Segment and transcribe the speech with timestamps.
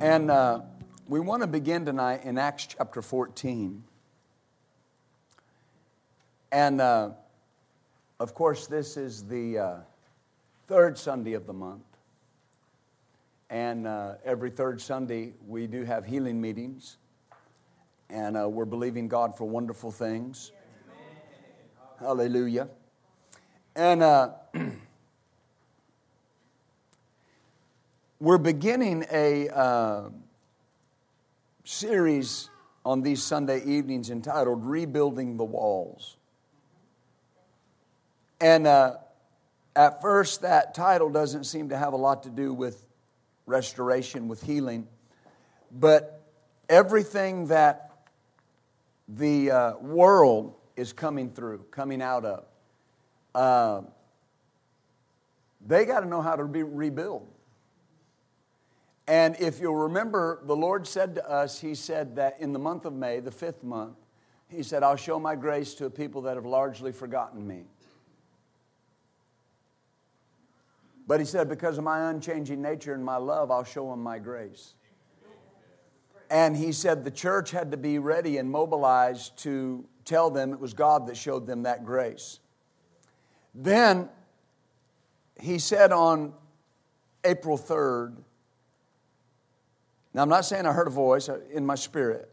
[0.00, 0.60] And uh,
[1.08, 3.82] we want to begin tonight in Acts chapter 14.
[6.52, 7.10] And uh,
[8.20, 9.76] of course, this is the uh,
[10.68, 11.82] third Sunday of the month.
[13.50, 16.98] And uh, every third Sunday, we do have healing meetings.
[18.08, 20.52] And uh, we're believing God for wonderful things.
[21.98, 22.68] Hallelujah.
[23.74, 24.30] And uh,
[28.20, 30.08] we're beginning a uh,
[31.62, 32.50] series
[32.84, 36.16] on these Sunday evenings entitled Rebuilding the Walls.
[38.40, 38.96] And uh,
[39.76, 42.84] at first, that title doesn't seem to have a lot to do with
[43.46, 44.88] restoration, with healing,
[45.70, 46.20] but
[46.68, 47.92] everything that
[49.06, 52.44] the uh, world is coming through, coming out of,
[53.34, 53.82] uh,
[55.64, 57.28] they got to know how to be rebuild.
[59.08, 62.84] And if you'll remember, the Lord said to us, He said that in the month
[62.84, 63.96] of May, the fifth month,
[64.48, 67.64] He said, I'll show my grace to a people that have largely forgotten me.
[71.06, 74.18] But He said, because of my unchanging nature and my love, I'll show them my
[74.18, 74.74] grace.
[76.30, 80.60] And He said the church had to be ready and mobilized to tell them it
[80.60, 82.40] was God that showed them that grace.
[83.54, 84.10] Then
[85.40, 86.34] He said on
[87.24, 88.16] April 3rd,
[90.18, 92.28] now, I'm not saying I heard a voice uh, in my spirit.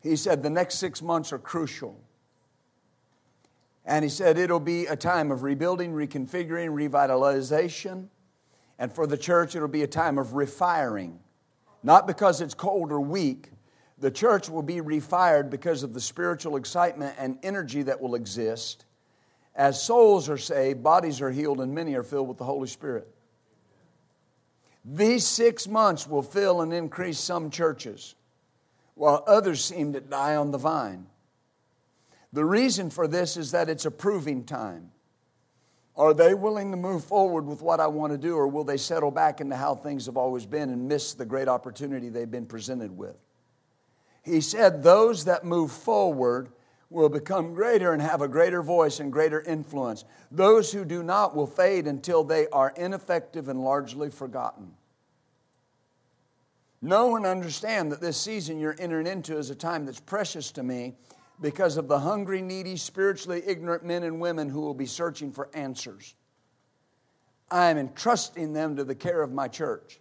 [0.00, 2.00] He said the next six months are crucial.
[3.84, 8.06] And he said it'll be a time of rebuilding, reconfiguring, revitalization.
[8.78, 11.20] And for the church, it'll be a time of refiring.
[11.82, 13.50] Not because it's cold or weak.
[13.98, 18.86] The church will be refired because of the spiritual excitement and energy that will exist.
[19.54, 23.13] As souls are saved, bodies are healed, and many are filled with the Holy Spirit.
[24.84, 28.14] These six months will fill and increase some churches,
[28.94, 31.06] while others seem to die on the vine.
[32.32, 34.90] The reason for this is that it's a proving time.
[35.96, 38.76] Are they willing to move forward with what I want to do, or will they
[38.76, 42.46] settle back into how things have always been and miss the great opportunity they've been
[42.46, 43.16] presented with?
[44.22, 46.48] He said, Those that move forward
[46.90, 50.04] will become greater and have a greater voice and greater influence.
[50.30, 54.74] Those who do not will fade until they are ineffective and largely forgotten.
[56.82, 60.62] Know and understand that this season you're entering into is a time that's precious to
[60.62, 60.94] me
[61.40, 65.48] because of the hungry, needy, spiritually ignorant men and women who will be searching for
[65.54, 66.14] answers.
[67.50, 70.00] I am entrusting them to the care of my church.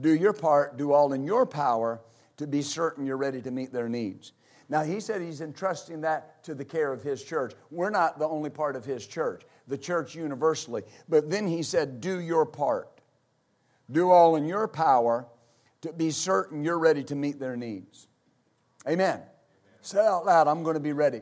[0.00, 2.00] Do your part, do all in your power
[2.36, 4.32] to be certain you're ready to meet their needs.
[4.68, 7.52] Now, he said he's entrusting that to the care of his church.
[7.70, 10.82] We're not the only part of his church, the church universally.
[11.08, 12.88] But then he said, Do your part.
[13.90, 15.26] Do all in your power
[15.82, 18.08] to be certain you're ready to meet their needs.
[18.86, 19.16] Amen.
[19.16, 19.22] Amen.
[19.82, 21.20] Say out loud, I'm going to be ready.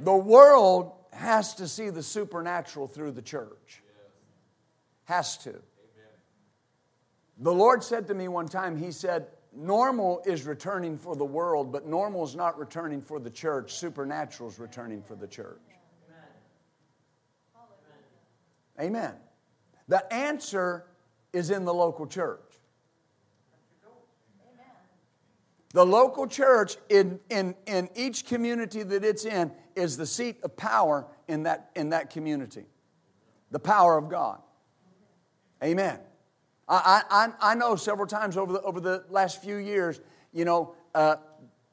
[0.00, 3.82] The world has to see the supernatural through the church.
[5.04, 5.54] Has to.
[7.38, 11.72] The Lord said to me one time, He said, normal is returning for the world,
[11.72, 13.74] but normal is not returning for the church.
[13.74, 15.60] Supernatural is returning for the church.
[18.80, 19.14] Amen.
[19.88, 20.86] The answer
[21.32, 22.40] is in the local church.
[25.72, 30.56] The local church in, in, in each community that it's in is the seat of
[30.56, 32.66] power in that, in that community.
[33.50, 34.40] The power of God.
[35.62, 35.98] Amen.
[36.68, 40.00] I, I, I know several times over the, over the last few years,
[40.32, 41.16] you know, uh,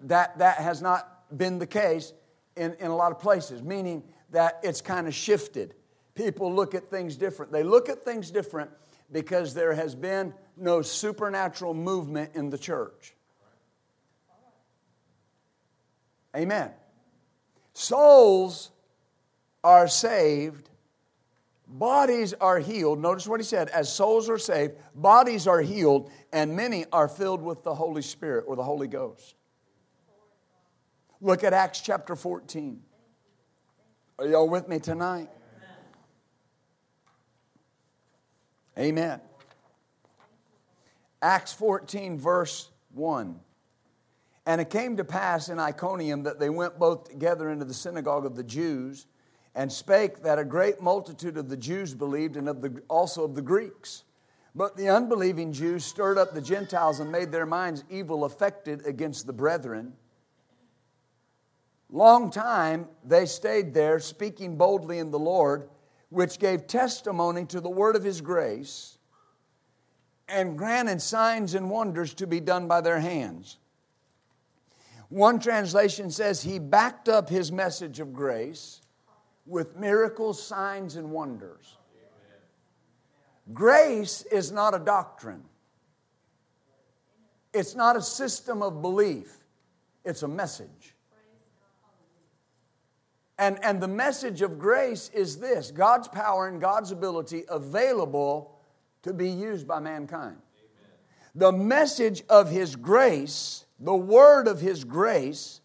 [0.02, 2.14] that, that has not been the case
[2.56, 5.76] in, in a lot of places, meaning that it's kind of shifted.
[6.16, 7.52] People look at things different.
[7.52, 8.70] They look at things different
[9.12, 13.14] because there has been no supernatural movement in the church.
[16.36, 16.72] Amen.
[17.74, 18.72] Souls
[19.64, 20.70] are saved
[21.74, 23.00] Bodies are healed.
[23.00, 27.42] Notice what he said as souls are saved, bodies are healed, and many are filled
[27.42, 29.36] with the Holy Spirit or the Holy Ghost.
[31.22, 32.82] Look at Acts chapter 14.
[34.20, 35.30] Are y'all with me tonight?
[38.78, 39.22] Amen.
[41.22, 43.40] Acts 14, verse 1.
[44.46, 48.26] And it came to pass in Iconium that they went both together into the synagogue
[48.26, 49.08] of the Jews
[49.54, 53.36] and spake that a great multitude of the Jews believed and of the, also of
[53.36, 54.04] the Greeks.
[54.56, 59.26] But the unbelieving Jews stirred up the Gentiles and made their minds evil affected against
[59.26, 59.94] the brethren.
[61.90, 65.70] Long time they stayed there, speaking boldly in the Lord,
[66.10, 68.98] which gave testimony to the word of his grace,
[70.28, 73.58] and granted signs and wonders to be done by their hands.
[75.10, 78.82] One translation says he backed up his message of grace
[79.52, 81.78] with miracles, signs, and wonders.
[83.54, 85.44] Grace is not a doctrine,
[87.54, 89.40] it's not a system of belief,
[90.06, 90.96] it's a message.
[93.38, 98.60] And, and the message of grace is this God's power and God's ability available
[99.02, 100.38] to be used by mankind.
[100.38, 100.92] Amen.
[101.34, 105.61] The message of His grace, the word of His grace,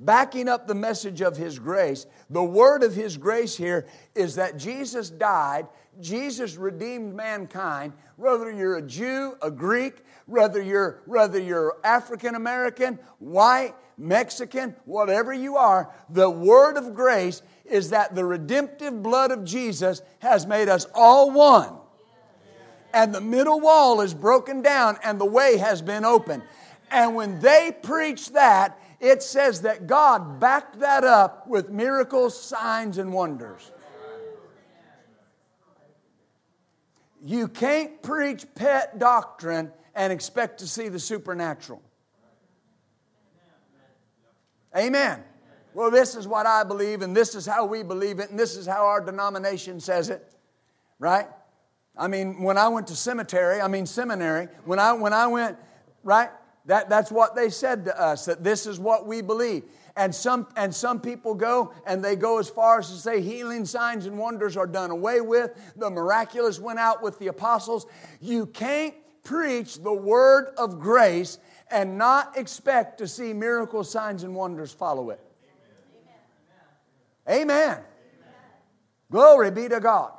[0.00, 4.56] backing up the message of His grace, the word of His grace here is that
[4.56, 5.68] Jesus died,
[6.00, 12.98] Jesus redeemed mankind, whether you're a Jew, a Greek, whether you're, whether you're African American,
[13.18, 19.44] white, Mexican, whatever you are, the word of grace is that the redemptive blood of
[19.44, 21.76] Jesus has made us all one.
[22.92, 26.42] And the middle wall is broken down and the way has been opened.
[26.90, 32.98] And when they preach that, it says that God backed that up with miracles, signs,
[32.98, 33.72] and wonders.
[37.22, 41.82] You can't preach pet doctrine and expect to see the supernatural.
[44.76, 45.24] Amen.
[45.74, 48.56] Well, this is what I believe, and this is how we believe it, and this
[48.56, 50.32] is how our denomination says it,
[50.98, 51.26] right?
[51.96, 55.58] I mean, when I went to cemetery, I mean seminary, when I when I went,
[56.02, 56.30] right?
[56.66, 59.64] That, that's what they said to us, that this is what we believe.
[59.96, 63.64] And some, and some people go and they go as far as to say healing
[63.64, 65.50] signs and wonders are done away with.
[65.76, 67.86] The miraculous went out with the apostles.
[68.20, 71.38] You can't preach the word of grace
[71.70, 75.20] and not expect to see miracle signs and wonders follow it.
[77.28, 77.42] Amen.
[77.42, 77.68] Amen.
[77.68, 77.84] Amen.
[79.10, 80.12] Glory be to God.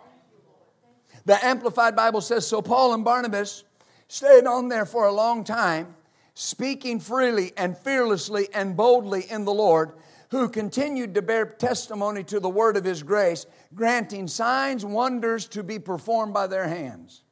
[1.25, 3.63] The Amplified Bible says so Paul and Barnabas
[4.07, 5.95] stayed on there for a long time
[6.33, 9.93] speaking freely and fearlessly and boldly in the Lord,
[10.29, 13.45] who continued to bear testimony to the word of his grace,
[13.75, 17.23] granting signs, wonders to be performed by their hands.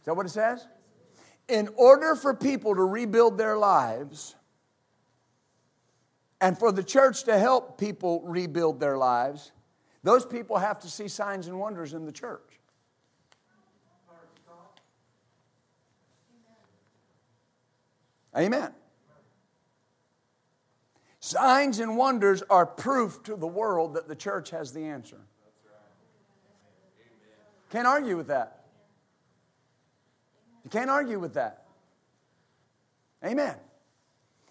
[0.00, 0.66] Is that what it says?
[1.48, 4.36] In order for people to rebuild their lives,
[6.40, 9.52] and for the church to help people rebuild their lives,
[10.02, 12.60] those people have to see signs and wonders in the church.
[18.36, 18.72] Amen.
[21.20, 25.20] Signs and wonders are proof to the world that the church has the answer.
[27.70, 28.66] Can't argue with that.
[30.64, 31.64] You can't argue with that.
[33.24, 33.56] Amen.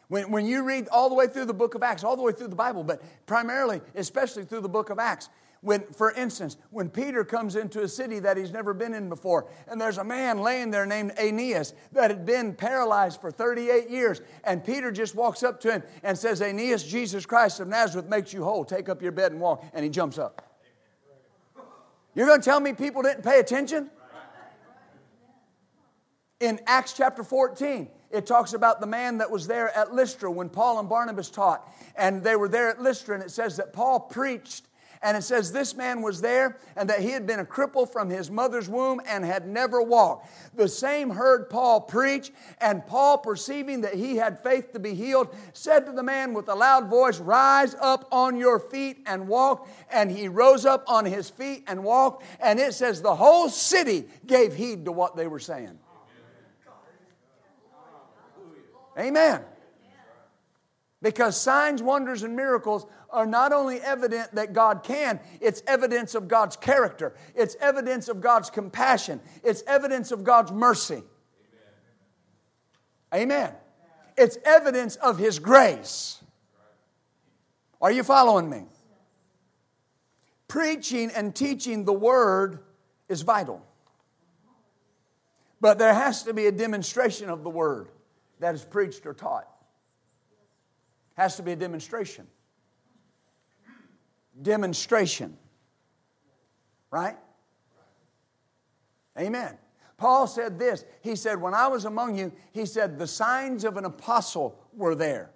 [0.07, 2.33] When, when you read all the way through the book of Acts, all the way
[2.33, 5.29] through the Bible, but primarily, especially through the book of Acts,
[5.63, 9.47] when, for instance, when Peter comes into a city that he's never been in before,
[9.67, 14.21] and there's a man laying there named Aeneas that had been paralyzed for 38 years,
[14.43, 18.33] and Peter just walks up to him and says, Aeneas, Jesus Christ of Nazareth makes
[18.33, 18.65] you whole.
[18.65, 19.63] Take up your bed and walk.
[19.73, 20.41] And he jumps up.
[22.13, 23.89] You're going to tell me people didn't pay attention?
[26.41, 30.49] In Acts chapter 14, it talks about the man that was there at Lystra when
[30.49, 31.73] Paul and Barnabas taught.
[31.95, 34.67] And they were there at Lystra, and it says that Paul preached
[35.03, 38.09] and it says this man was there and that he had been a cripple from
[38.09, 40.29] his mother's womb and had never walked.
[40.55, 42.31] The same heard Paul preach,
[42.61, 46.47] and Paul, perceiving that he had faith to be healed, said to the man with
[46.47, 49.67] a loud voice, Rise up on your feet and walk.
[49.91, 52.23] And he rose up on his feet and walked.
[52.39, 55.77] And it says the whole city gave heed to what they were saying.
[58.97, 59.41] Amen.
[61.03, 66.29] Because signs, wonders, and miracles are not only evident that God can, it's evidence of
[66.29, 71.03] God's character, it's evidence of God's compassion, it's evidence of God's mercy.
[73.13, 73.39] Amen.
[73.39, 73.53] Amen.
[74.17, 76.23] It's evidence of His grace.
[77.81, 78.63] Are you following me?
[80.47, 82.59] Preaching and teaching the Word
[83.09, 83.61] is vital.
[85.59, 87.89] But there has to be a demonstration of the Word
[88.39, 89.49] that is preached or taught.
[91.15, 92.27] Has to be a demonstration.
[94.41, 95.37] Demonstration.
[96.89, 97.17] Right?
[99.17, 99.57] Amen.
[99.97, 100.85] Paul said this.
[101.01, 104.95] He said, When I was among you, he said, the signs of an apostle were
[104.95, 105.31] there.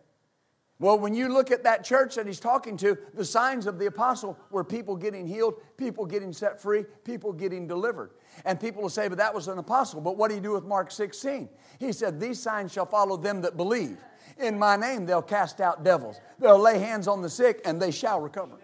[0.80, 3.88] Well, when you look at that church that he's talking to, the signs of the
[3.88, 8.12] apostle were people getting healed, people getting set free, people getting delivered.
[8.46, 10.02] And people will say, but that was an apostle.
[10.02, 11.50] But what do you do with Mark 16?
[11.80, 13.98] He said, These signs shall follow them that believe.
[14.40, 16.20] In my name they'll cast out devils.
[16.40, 18.58] They'll lay hands on the sick and they shall recover.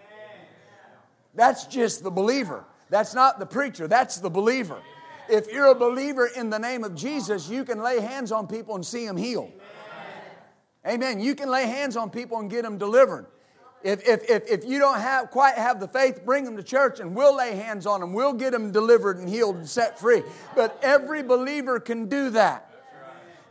[1.35, 2.63] That's just the believer.
[2.89, 4.81] That's not the preacher, that's the believer.
[5.29, 8.75] If you're a believer in the name of Jesus, you can lay hands on people
[8.75, 9.51] and see them healed.
[10.85, 11.21] Amen.
[11.21, 13.27] You can lay hands on people and get them delivered.
[13.83, 16.99] If, if, if, if you don't have, quite have the faith, bring them to church
[16.99, 18.13] and we'll lay hands on them.
[18.13, 20.23] We'll get them delivered and healed and set free.
[20.55, 22.72] But every believer can do that.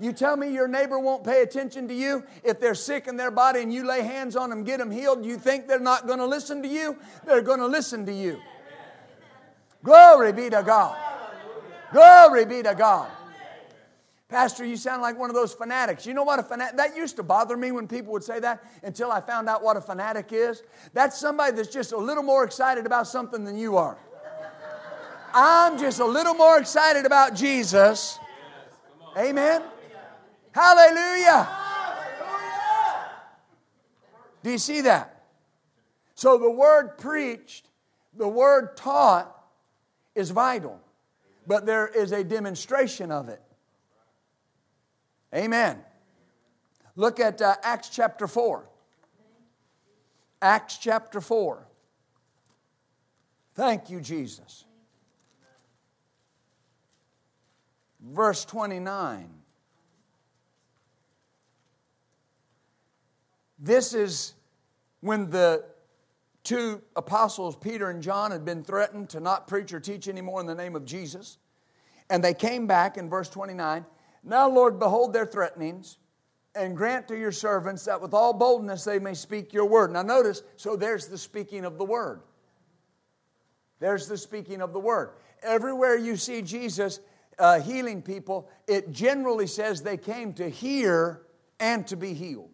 [0.01, 3.31] You tell me your neighbor won't pay attention to you if they're sick in their
[3.31, 5.25] body and you lay hands on them, get them healed.
[5.25, 6.97] You think they're not going to listen to you?
[7.25, 8.41] They're going to listen to you.
[9.85, 10.97] Glory be to God.
[11.93, 13.11] Glory be to God.
[14.29, 16.07] Pastor, you sound like one of those fanatics.
[16.07, 18.65] You know what a fanatic that used to bother me when people would say that
[18.83, 20.63] until I found out what a fanatic is.
[20.95, 23.99] That's somebody that's just a little more excited about something than you are.
[25.35, 28.19] I'm just a little more excited about Jesus.
[29.19, 29.63] Amen.
[30.53, 31.49] Hallelujah.
[34.43, 35.25] Do you see that?
[36.15, 37.69] So the word preached,
[38.15, 39.35] the word taught
[40.15, 40.81] is vital,
[41.47, 43.41] but there is a demonstration of it.
[45.35, 45.79] Amen.
[46.97, 48.69] Look at uh, Acts chapter 4.
[50.43, 51.67] Acts chapter 4.
[53.55, 54.65] Thank you, Jesus.
[58.01, 59.42] Verse 29.
[63.63, 64.35] This is
[65.01, 65.65] when the
[66.45, 70.47] two apostles, Peter and John, had been threatened to not preach or teach anymore in
[70.47, 71.39] the name of Jesus.
[72.11, 73.87] And they came back in verse 29
[74.23, 75.99] now, Lord, behold their threatenings,
[76.55, 79.91] and grant to your servants that with all boldness they may speak your word.
[79.91, 82.21] Now, notice, so there's the speaking of the word.
[83.81, 85.11] There's the speaking of the word.
[85.43, 87.01] Everywhere you see Jesus
[87.39, 91.23] uh, healing people, it generally says they came to hear
[91.59, 92.52] and to be healed.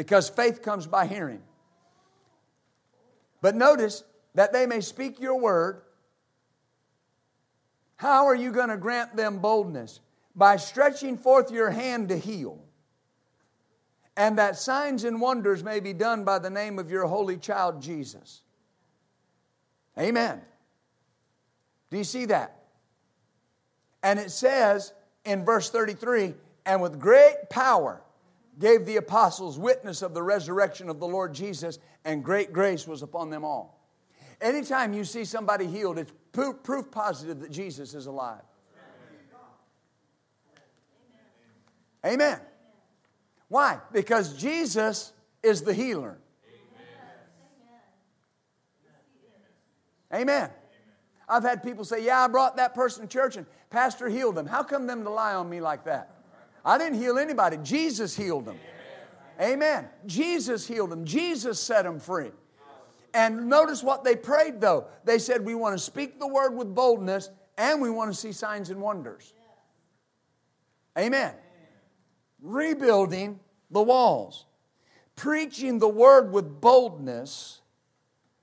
[0.00, 1.42] Because faith comes by hearing.
[3.42, 4.02] But notice
[4.34, 5.82] that they may speak your word.
[7.96, 10.00] How are you going to grant them boldness?
[10.34, 12.58] by stretching forth your hand to heal,
[14.16, 17.82] and that signs and wonders may be done by the name of your holy child
[17.82, 18.42] Jesus.
[19.98, 20.40] Amen.
[21.90, 22.56] Do you see that?
[24.02, 24.92] And it says
[25.24, 28.02] in verse 33 and with great power
[28.58, 33.02] gave the apostles witness of the resurrection of the Lord Jesus, and great grace was
[33.02, 33.80] upon them all.
[34.40, 38.42] Anytime you see somebody healed, it's proof, positive that Jesus is alive.
[42.04, 42.40] Amen.
[43.48, 43.78] Why?
[43.92, 46.18] Because Jesus is the healer.
[50.12, 50.50] Amen.
[51.28, 54.46] I've had people say, Yeah, I brought that person to church and Pastor healed them.
[54.46, 56.19] How come them to lie on me like that?
[56.64, 57.58] I didn't heal anybody.
[57.62, 58.58] Jesus healed them.
[59.40, 59.88] Amen.
[60.06, 61.04] Jesus healed them.
[61.04, 62.30] Jesus set them free.
[63.14, 64.86] And notice what they prayed though.
[65.04, 68.32] They said, We want to speak the word with boldness and we want to see
[68.32, 69.32] signs and wonders.
[70.98, 71.34] Amen
[72.42, 73.40] rebuilding
[73.70, 74.46] the walls,
[75.16, 77.60] preaching the word with boldness,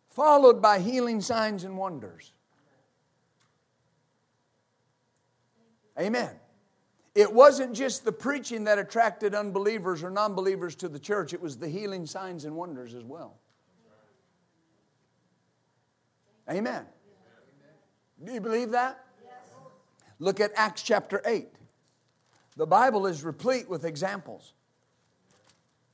[0.10, 2.34] followed by healing signs and wonders.
[6.00, 6.30] Amen.
[7.18, 11.42] It wasn't just the preaching that attracted unbelievers or non believers to the church, it
[11.42, 13.40] was the healing signs and wonders as well.
[16.48, 16.86] Amen.
[18.24, 19.04] Do you believe that?
[20.20, 21.48] Look at Acts chapter 8.
[22.56, 24.54] The Bible is replete with examples.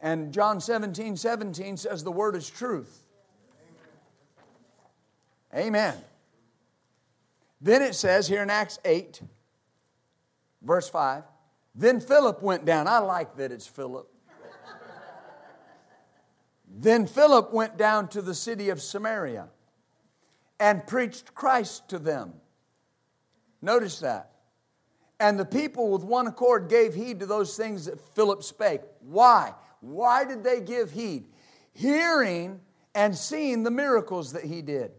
[0.01, 3.05] And John 17 17 says the word is truth.
[5.55, 5.95] Amen.
[7.61, 9.21] Then it says here in Acts 8,
[10.63, 11.23] verse 5,
[11.75, 12.87] then Philip went down.
[12.87, 14.07] I like that it's Philip.
[16.67, 19.47] then Philip went down to the city of Samaria
[20.59, 22.33] and preached Christ to them.
[23.61, 24.31] Notice that.
[25.19, 28.81] And the people with one accord gave heed to those things that Philip spake.
[28.99, 29.53] Why?
[29.79, 31.27] Why did they give heed?
[31.73, 32.59] Hearing
[32.93, 34.91] and seeing the miracles that he did.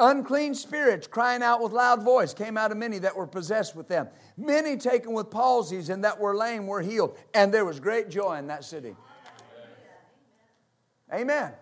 [0.00, 3.86] Unclean spirits crying out with loud voice came out of many that were possessed with
[3.86, 4.08] them.
[4.36, 7.18] Many taken with palsies and that were lame were healed.
[7.34, 8.96] And there was great joy in that city.
[11.12, 11.52] Amen.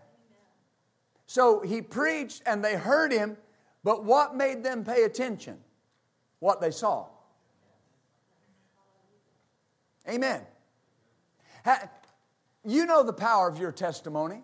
[1.27, 3.37] So he preached and they heard him
[3.85, 5.59] But what made them pay attention?
[6.41, 7.07] What they saw.
[10.09, 10.43] Amen.
[12.65, 14.43] You know the power of your testimony.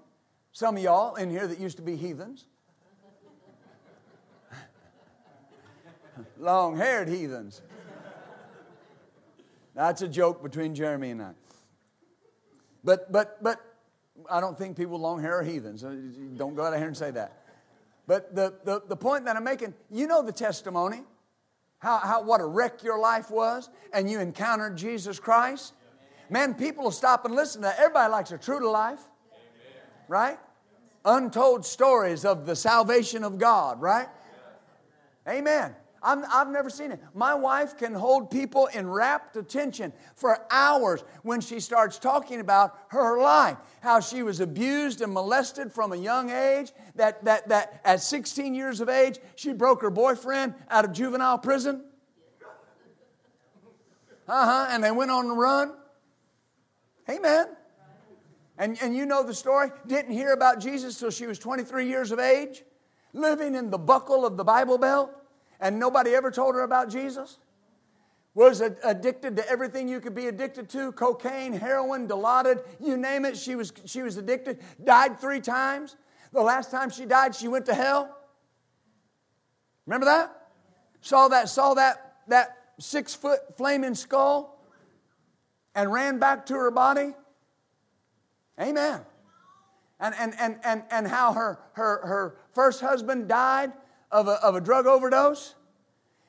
[0.52, 2.46] Some of y'all in here that used to be heathens.
[6.38, 7.62] Long haired heathens.
[9.74, 11.30] That's a joke between Jeremy and I.
[12.84, 13.60] But, but, but
[14.30, 15.82] I don't think people with long hair are heathens.
[15.82, 15.96] Uh,
[16.36, 17.40] don't go out of here and say that.
[18.06, 21.02] But the, the, the point that I'm making, you know the testimony,
[21.78, 25.72] how, how, what a wreck your life was, and you encountered Jesus Christ.
[26.28, 27.78] Man, people will stop and listen to that.
[27.78, 29.00] Everybody likes a true to life,
[30.06, 30.38] right?
[31.04, 34.08] Untold stories of the salvation of God, right?
[35.26, 37.00] Amen i have never seen it.
[37.14, 42.78] My wife can hold people in rapt attention for hours when she starts talking about
[42.88, 47.80] her life, how she was abused and molested from a young age, that, that, that
[47.84, 51.82] at 16 years of age, she broke her boyfriend out of juvenile prison.
[54.28, 55.72] Uh huh, and they went on the run.
[57.08, 57.46] Amen.
[58.58, 59.70] And, and you know the story.
[59.86, 62.62] Didn't hear about Jesus till she was 23 years of age,
[63.12, 65.10] living in the buckle of the Bible Belt
[65.64, 67.38] and nobody ever told her about Jesus?
[68.34, 73.36] Was addicted to everything you could be addicted to cocaine, heroin, Dilaudid, you name it.
[73.36, 74.60] She was, she was addicted.
[74.82, 75.96] Died three times.
[76.32, 78.14] The last time she died, she went to hell.
[79.86, 80.48] Remember that?
[81.00, 84.60] Saw that, saw that, that six foot flaming skull
[85.74, 87.14] and ran back to her body.
[88.60, 89.00] Amen.
[90.00, 93.72] And, and, and, and, and how her, her, her first husband died
[94.14, 95.56] of a, of a drug overdose,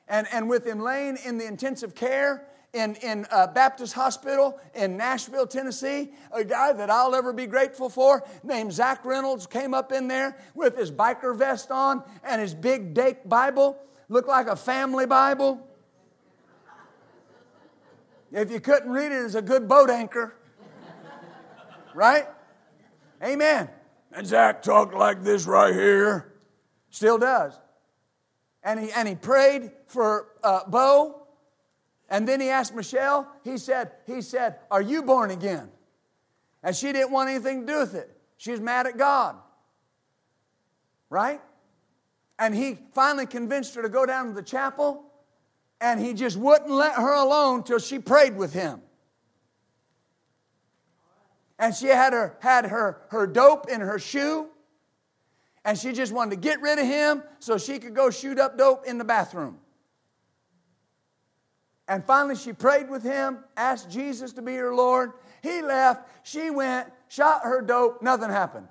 [0.08, 4.96] and, and with him laying in the intensive care in, in a Baptist Hospital in
[4.96, 6.10] Nashville, Tennessee.
[6.32, 10.36] A guy that I'll ever be grateful for, named Zach Reynolds, came up in there
[10.54, 13.78] with his biker vest on and his big Dake Bible.
[14.08, 15.64] Looked like a family Bible.
[18.32, 20.34] If you couldn't read it, it's a good boat anchor.
[21.94, 22.26] Right?
[23.22, 23.70] Amen.
[24.12, 26.34] And Zach talked like this right here.
[26.90, 27.56] Still does
[28.66, 31.22] and he, and he prayed for uh, Bo.
[32.10, 35.70] And then he asked Michelle, he said, he said, Are you born again?
[36.62, 38.10] And she didn't want anything to do with it.
[38.36, 39.36] She was mad at God.
[41.08, 41.40] Right?
[42.38, 45.04] And he finally convinced her to go down to the chapel,
[45.80, 48.82] and he just wouldn't let her alone till she prayed with him.
[51.58, 54.48] And she had her, had her, her dope in her shoe,
[55.66, 58.56] and she just wanted to get rid of him so she could go shoot up
[58.56, 59.58] dope in the bathroom.
[61.88, 65.12] And finally, she prayed with him, asked Jesus to be her Lord.
[65.42, 66.08] He left.
[66.22, 68.68] She went, shot her dope, nothing happened.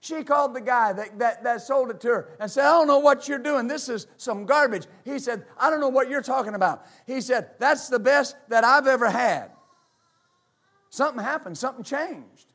[0.00, 2.88] She called the guy that, that, that sold it to her and said, I don't
[2.88, 3.68] know what you're doing.
[3.68, 4.86] This is some garbage.
[5.04, 6.86] He said, I don't know what you're talking about.
[7.06, 9.52] He said, That's the best that I've ever had.
[10.90, 12.51] Something happened, something changed.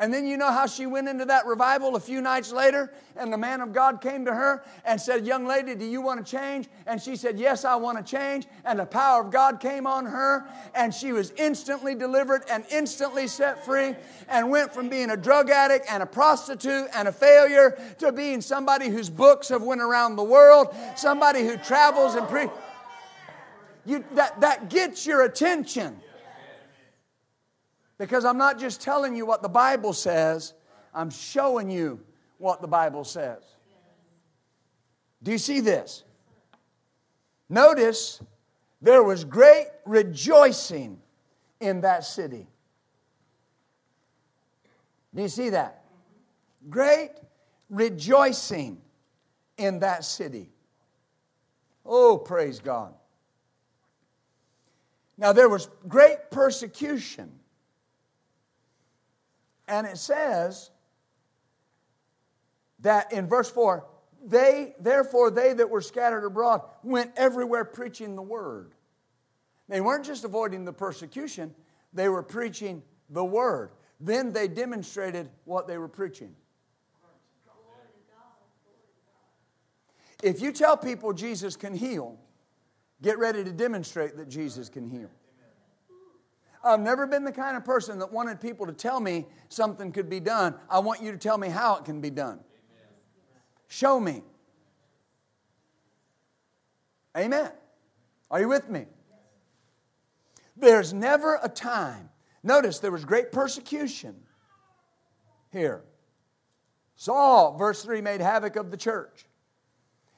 [0.00, 3.30] And then you know how she went into that revival a few nights later, and
[3.30, 6.30] the man of God came to her and said, Young lady, do you want to
[6.30, 6.68] change?
[6.86, 8.46] And she said, Yes, I want to change.
[8.64, 13.26] And the power of God came on her, and she was instantly delivered and instantly
[13.26, 13.94] set free,
[14.30, 18.40] and went from being a drug addict and a prostitute and a failure to being
[18.40, 22.46] somebody whose books have went around the world, somebody who travels and pre.
[23.84, 26.00] You, that, that gets your attention.
[28.00, 30.54] Because I'm not just telling you what the Bible says,
[30.94, 32.00] I'm showing you
[32.38, 33.42] what the Bible says.
[35.22, 36.02] Do you see this?
[37.50, 38.22] Notice
[38.80, 40.98] there was great rejoicing
[41.60, 42.46] in that city.
[45.14, 45.84] Do you see that?
[46.70, 47.10] Great
[47.68, 48.80] rejoicing
[49.58, 50.48] in that city.
[51.84, 52.94] Oh, praise God.
[55.18, 57.30] Now, there was great persecution
[59.70, 60.70] and it says
[62.80, 63.86] that in verse 4,
[64.26, 68.74] they, therefore, they that were scattered abroad went everywhere preaching the word.
[69.68, 71.54] They weren't just avoiding the persecution,
[71.92, 73.70] they were preaching the word.
[74.00, 76.34] Then they demonstrated what they were preaching.
[80.22, 82.18] If you tell people Jesus can heal,
[83.00, 85.10] get ready to demonstrate that Jesus can heal.
[86.62, 90.10] I've never been the kind of person that wanted people to tell me something could
[90.10, 90.54] be done.
[90.68, 92.40] I want you to tell me how it can be done.
[93.68, 94.22] Show me.
[97.16, 97.50] Amen.
[98.30, 98.86] Are you with me?
[100.56, 102.10] There's never a time.
[102.42, 104.14] Notice there was great persecution.
[105.50, 105.82] here.
[106.96, 109.24] Saul, verse 3, made havoc of the church.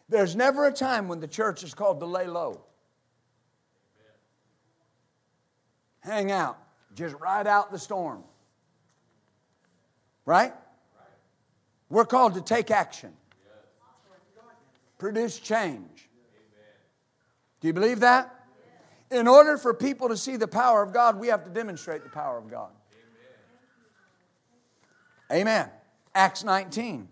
[0.09, 2.65] There's never a time when the church is called to lay low.
[6.03, 6.59] Hang out.
[6.95, 8.23] Just ride out the storm.
[10.27, 10.53] Right?
[11.89, 13.13] We're called to take action,
[14.99, 16.09] produce change.
[17.61, 18.35] Do you believe that?
[19.11, 22.09] In order for people to see the power of God, we have to demonstrate the
[22.09, 22.71] power of God.
[25.31, 25.69] Amen.
[26.15, 27.09] Acts 19.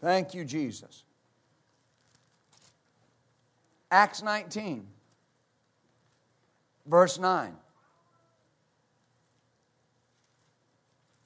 [0.00, 1.04] Thank you, Jesus.
[3.90, 4.86] Acts 19,
[6.86, 7.54] verse 9.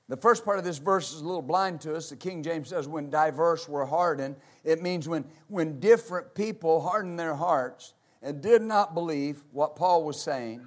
[0.09, 2.11] The first part of this verse is a little blind to us.
[2.11, 4.37] The King James says, when diverse were hardened.
[4.62, 10.05] It means when, when different people hardened their hearts and did not believe what Paul
[10.05, 10.67] was saying,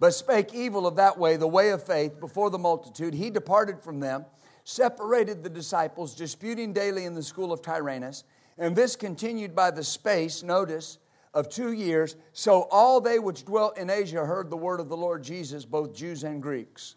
[0.00, 3.82] but spake evil of that way, the way of faith, before the multitude, he departed
[3.82, 4.26] from them,
[4.64, 8.24] separated the disciples, disputing daily in the school of Tyrannus.
[8.58, 10.98] And this continued by the space, notice,
[11.38, 12.16] of two years.
[12.32, 15.94] So all they which dwelt in Asia heard the word of the Lord Jesus, both
[15.94, 16.96] Jews and Greeks.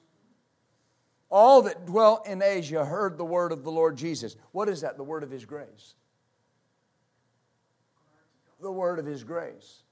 [1.30, 4.36] All that dwelt in Asia heard the word of the Lord Jesus.
[4.51, 4.97] What is that?
[4.97, 5.93] The word of His grace.
[8.60, 9.84] The word of His grace.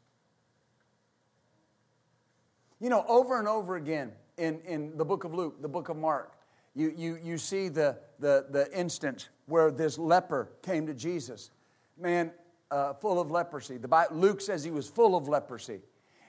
[2.79, 5.97] You know, over and over again in, in the book of Luke, the book of
[5.97, 6.33] Mark,
[6.73, 11.51] you, you, you see the, the, the instance where this leper came to Jesus.
[11.99, 12.31] Man,
[12.71, 13.77] uh, full of leprosy.
[13.77, 15.81] The Bible, Luke says he was full of leprosy.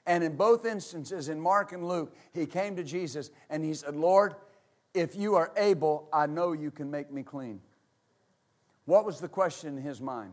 [0.07, 3.95] And in both instances, in Mark and Luke, he came to Jesus and he said,
[3.95, 4.35] Lord,
[4.95, 7.61] if you are able, I know you can make me clean.
[8.87, 10.33] What was the question in his mind?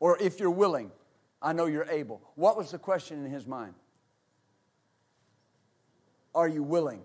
[0.00, 0.90] Or if you're willing,
[1.42, 2.22] I know you're able.
[2.34, 3.74] What was the question in his mind?
[6.34, 7.02] Are you willing?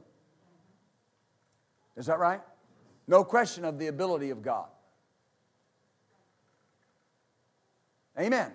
[1.97, 2.41] Is that right?
[3.07, 4.67] No question of the ability of God.
[8.19, 8.51] Amen.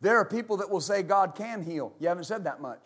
[0.00, 1.94] There are people that will say God can heal.
[1.98, 2.80] You haven't said that much.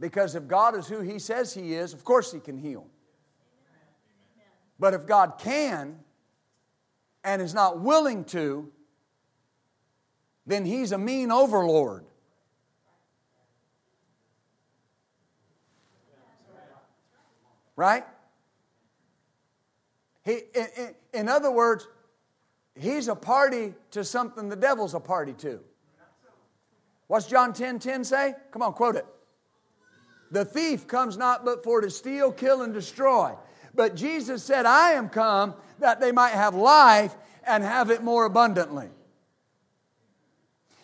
[0.00, 2.86] Because if God is who He says He is, of course He can heal.
[4.78, 6.00] But if God can
[7.22, 8.70] and is not willing to,
[10.46, 12.04] then He's a mean overlord.
[17.76, 18.04] Right?
[20.24, 21.86] He, in, in other words,
[22.76, 25.60] He's a party to something the devil's a party to.
[27.06, 28.34] What's John 10 10 say?
[28.50, 29.06] Come on, quote it.
[30.30, 33.34] The thief comes not but for to steal, kill, and destroy.
[33.74, 37.14] But Jesus said, I am come that they might have life
[37.46, 38.88] and have it more abundantly.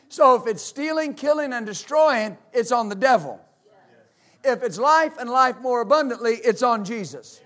[0.09, 3.41] So if it's stealing, killing, and destroying, it's on the devil.
[4.45, 7.41] If it's life and life more abundantly, it's on Jesus.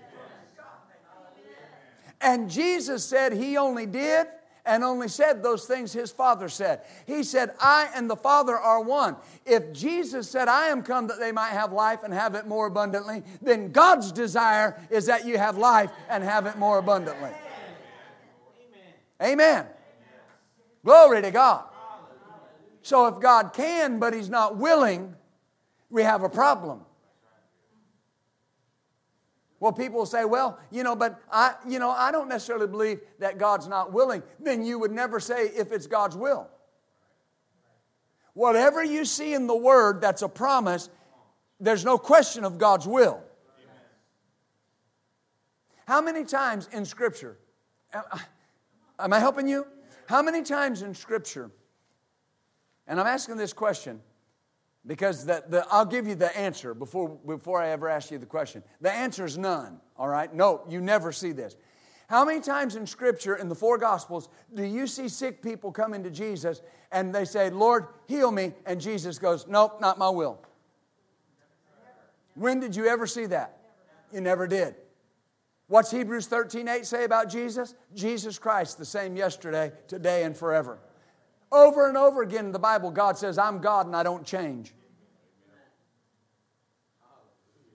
[2.25, 4.25] And Jesus said he only did
[4.65, 6.81] and only said those things his Father said.
[7.05, 9.15] He said, I and the Father are one.
[9.45, 12.65] If Jesus said, I am come that they might have life and have it more
[12.65, 17.29] abundantly, then God's desire is that you have life and have it more abundantly.
[19.21, 19.33] Amen.
[19.33, 19.65] Amen.
[20.83, 21.65] Glory to God.
[22.81, 25.13] So if God can, but He's not willing,
[25.91, 26.81] we have a problem.
[29.59, 33.37] Well, people say, well, you know, but I, you know, I don't necessarily believe that
[33.37, 34.21] God's not willing.
[34.39, 36.49] Then you would never say if it's God's will.
[38.33, 40.89] Whatever you see in the Word that's a promise,
[41.59, 43.21] there's no question of God's will.
[45.87, 47.37] How many times in Scripture,
[48.99, 49.65] am I helping you?
[50.07, 51.49] How many times in Scripture,
[52.87, 54.01] and I'm asking this question,
[54.87, 58.25] because the, the, I'll give you the answer before, before I ever ask you the
[58.25, 58.63] question.
[58.81, 60.33] The answer is none, all right?
[60.33, 61.55] No, you never see this.
[62.07, 65.93] How many times in Scripture, in the four Gospels, do you see sick people come
[65.93, 68.53] into Jesus and they say, Lord, heal me?
[68.65, 70.39] And Jesus goes, Nope, not my will.
[72.35, 73.57] When did you ever see that?
[74.13, 74.75] You never did.
[75.67, 77.73] What's Hebrews 13 8 say about Jesus?
[77.95, 80.77] Jesus Christ, the same yesterday, today, and forever.
[81.51, 84.73] Over and over again in the Bible, God says, I'm God and I don't change.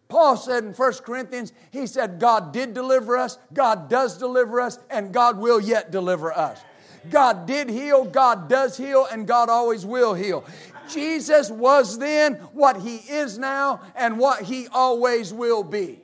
[0.08, 4.78] Paul said in 1 Corinthians, he said, God did deliver us, God does deliver us,
[4.90, 6.60] and God will yet deliver us.
[7.08, 10.44] God did heal, God does heal, and God always will heal.
[10.90, 16.00] Jesus was then what he is now and what he always will be.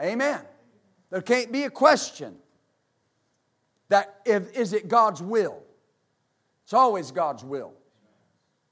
[0.00, 0.40] Amen.
[1.10, 2.36] There can't be a question
[3.88, 5.62] that if, is it God's will?
[6.64, 7.72] It's always God's will.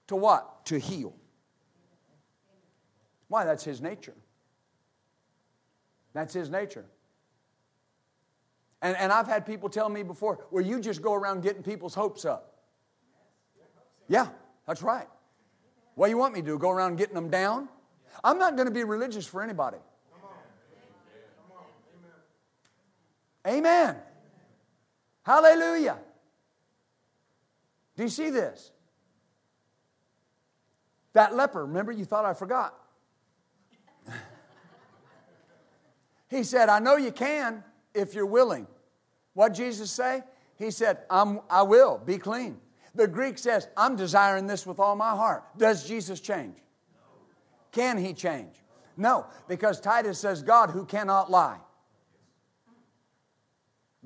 [0.09, 0.67] To what?
[0.67, 1.15] To heal.
[3.29, 3.45] Why?
[3.45, 4.15] That's his nature.
[6.13, 6.85] That's his nature.
[8.83, 11.95] And, and I've had people tell me before, well, you just go around getting people's
[11.95, 12.55] hopes up.
[14.09, 14.29] Yeah,
[14.67, 15.09] that's right.
[15.95, 16.59] What do you want me to do?
[16.59, 17.69] Go around getting them down?
[18.23, 19.79] I'm not going to be religious for anybody.
[23.47, 23.97] Amen.
[25.27, 25.99] Hallelujah.
[27.97, 28.71] Do you see this?
[31.15, 32.79] That leper, remember you thought I forgot.
[36.29, 38.69] he said, I know you can if you're willing.
[39.35, 40.23] What Jesus say?
[40.55, 42.61] He said, I'm, I will be clean.
[42.95, 45.43] The Greek says, I'm desiring this with all my heart.
[45.59, 46.57] Does Jesus change?
[47.73, 48.55] Can he change?
[48.97, 51.59] No, because Titus says, God who cannot lie.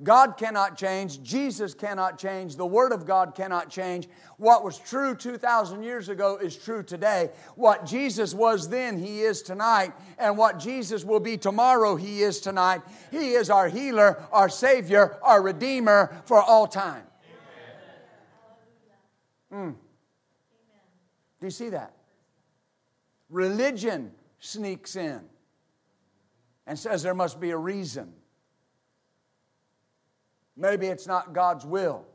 [0.03, 1.21] God cannot change.
[1.21, 2.55] Jesus cannot change.
[2.55, 4.07] The Word of God cannot change.
[4.37, 7.29] What was true 2,000 years ago is true today.
[7.55, 9.93] What Jesus was then, He is tonight.
[10.17, 12.81] And what Jesus will be tomorrow, He is tonight.
[13.11, 17.03] He is our healer, our Savior, our Redeemer for all time.
[19.53, 19.75] Mm.
[21.39, 21.93] Do you see that?
[23.29, 25.21] Religion sneaks in
[26.65, 28.13] and says there must be a reason.
[30.55, 32.05] Maybe it's not God's will.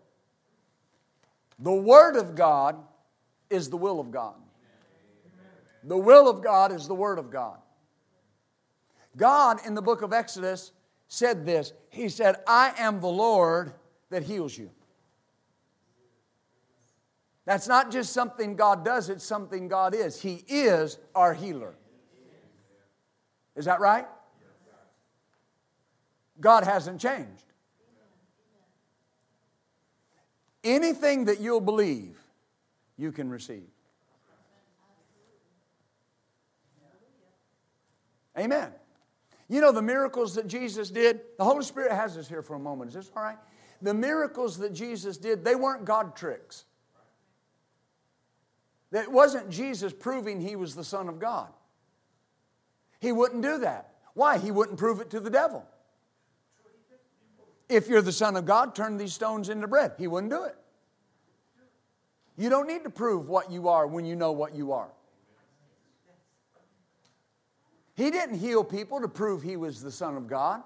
[1.58, 2.76] The Word of God
[3.50, 4.34] is the will of God.
[5.84, 7.58] The will of God is the Word of God.
[9.16, 10.72] God in the book of Exodus
[11.08, 13.72] said this He said, I am the Lord
[14.10, 14.70] that heals you.
[17.46, 20.20] That's not just something God does, it's something God is.
[20.20, 21.74] He is our healer.
[23.54, 24.06] Is that right?
[26.40, 27.45] God hasn't changed.
[30.66, 32.18] Anything that you'll believe,
[32.98, 33.68] you can receive.
[38.36, 38.72] Amen.
[39.48, 41.20] You know the miracles that Jesus did?
[41.38, 42.88] The Holy Spirit has us here for a moment.
[42.88, 43.38] Is this all right?
[43.80, 46.64] The miracles that Jesus did, they weren't God tricks.
[48.90, 51.48] It wasn't Jesus proving he was the Son of God.
[52.98, 53.92] He wouldn't do that.
[54.14, 54.38] Why?
[54.38, 55.64] He wouldn't prove it to the devil.
[57.68, 59.92] If you're the Son of God, turn these stones into bread.
[59.98, 60.56] He wouldn't do it.
[62.36, 64.90] You don't need to prove what you are when you know what you are.
[67.94, 70.62] He didn't heal people to prove he was the Son of God.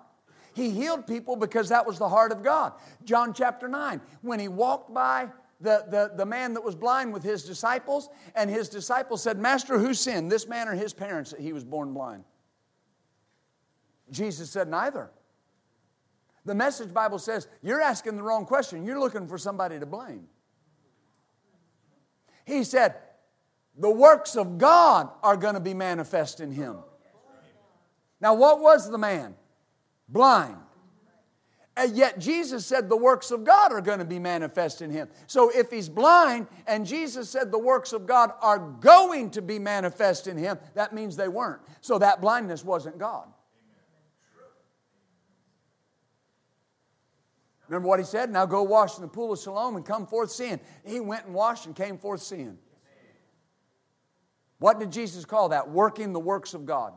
[0.53, 2.73] He healed people because that was the heart of God.
[3.05, 5.29] John chapter 9, when he walked by
[5.61, 9.79] the, the, the man that was blind with his disciples, and his disciples said, Master,
[9.79, 12.25] who sinned, this man or his parents, that he was born blind?
[14.11, 15.11] Jesus said, Neither.
[16.51, 18.85] The message Bible says, You're asking the wrong question.
[18.85, 20.27] You're looking for somebody to blame.
[22.45, 22.97] He said,
[23.79, 26.79] The works of God are going to be manifest in him.
[28.21, 29.37] Now, what was the man?
[30.09, 30.57] Blind.
[31.77, 35.09] And yet Jesus said the works of God are going to be manifest in him.
[35.29, 39.61] So if he's blind and Jesus said the works of God are going to be
[39.61, 41.63] manifest in him, that means they weren't.
[41.81, 43.29] So that blindness wasn't God.
[47.71, 48.33] Remember what he said?
[48.33, 50.59] Now go wash in the pool of Siloam and come forth seeing.
[50.85, 52.59] He went and washed and came forth seeing.
[54.59, 55.71] What did Jesus call that?
[55.71, 56.95] Working the works of God.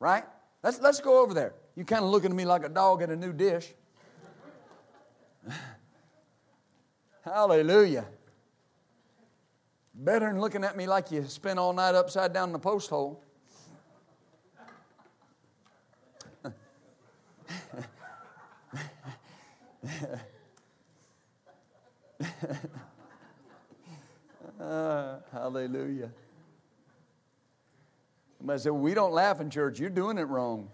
[0.00, 0.24] Right?
[0.64, 1.54] Let's, let's go over there.
[1.76, 3.72] You kind of looking at me like a dog in a new dish.
[7.24, 8.04] Hallelujah.
[9.94, 12.90] Better than looking at me like you spent all night upside down in the post
[12.90, 13.22] hole.
[24.60, 26.10] Uh, hallelujah.
[28.38, 29.78] Somebody said, well, We don't laugh in church.
[29.78, 30.70] You're doing it wrong.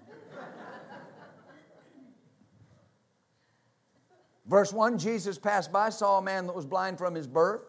[4.46, 7.62] Verse 1 Jesus passed by, saw a man that was blind from his birth.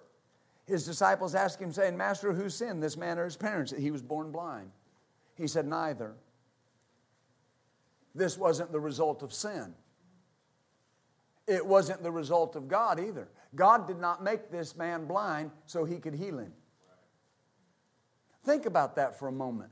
[0.66, 3.92] His disciples asked him, saying, Master, who sinned, this man or his parents, that he
[3.92, 4.72] was born blind?
[5.36, 6.16] He said, Neither.
[8.14, 9.76] This wasn't the result of sin.
[11.48, 13.30] It wasn't the result of God either.
[13.54, 16.54] God did not make this man blind so he could heal him.
[18.44, 19.72] Think about that for a moment.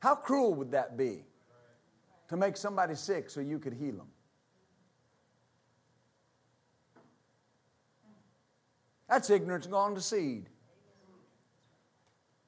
[0.00, 1.24] How cruel would that be?
[2.32, 4.06] to make somebody sick so you could heal them.
[9.06, 10.48] That's ignorance gone to seed.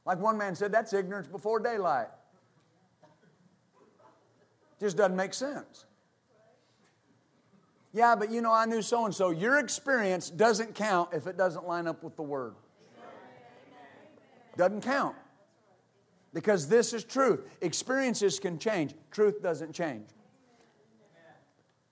[0.06, 2.06] Like one man said, that's ignorance before daylight.
[4.84, 5.86] Just doesn't make sense.
[7.94, 9.30] Yeah, but you know, I knew so and so.
[9.30, 12.54] Your experience doesn't count if it doesn't line up with the Word.
[14.58, 15.16] Doesn't count.
[16.34, 17.48] Because this is truth.
[17.62, 20.04] Experiences can change, truth doesn't change.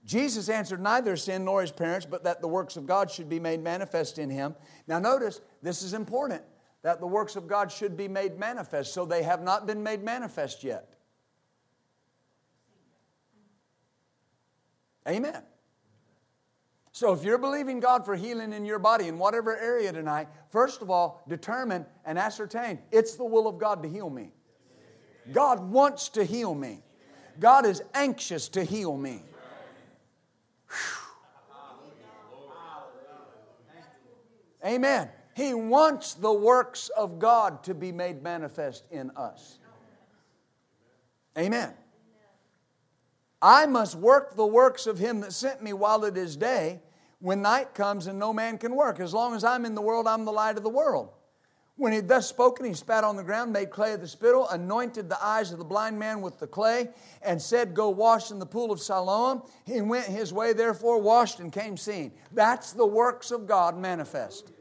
[0.05, 3.40] Jesus answered neither sin nor his parents, but that the works of God should be
[3.40, 4.55] made manifest in him.
[4.87, 6.42] Now, notice, this is important
[6.83, 10.05] that the works of God should be made manifest, so they have not been made
[10.05, 10.92] manifest yet.
[15.09, 15.43] Amen.
[16.95, 20.83] So, if you're believing God for healing in your body in whatever area tonight, first
[20.83, 24.31] of all, determine and ascertain it's the will of God to heal me.
[25.33, 26.83] God wants to heal me,
[27.41, 29.23] God is anxious to heal me.
[34.65, 35.09] Amen.
[35.35, 39.59] He wants the works of God to be made manifest in us.
[41.37, 41.73] Amen.
[43.42, 46.81] I must work the works of him that sent me while it is day,
[47.18, 49.00] when night comes and no man can work.
[49.00, 51.11] As long as I'm in the world, I'm the light of the world.
[51.76, 54.48] When he had thus spoken, he spat on the ground, made clay of the spittle,
[54.50, 56.90] anointed the eyes of the blind man with the clay,
[57.22, 59.42] and said, Go wash in the pool of Siloam.
[59.64, 62.12] He went his way, therefore, washed and came seeing.
[62.31, 64.52] That's the works of God manifest.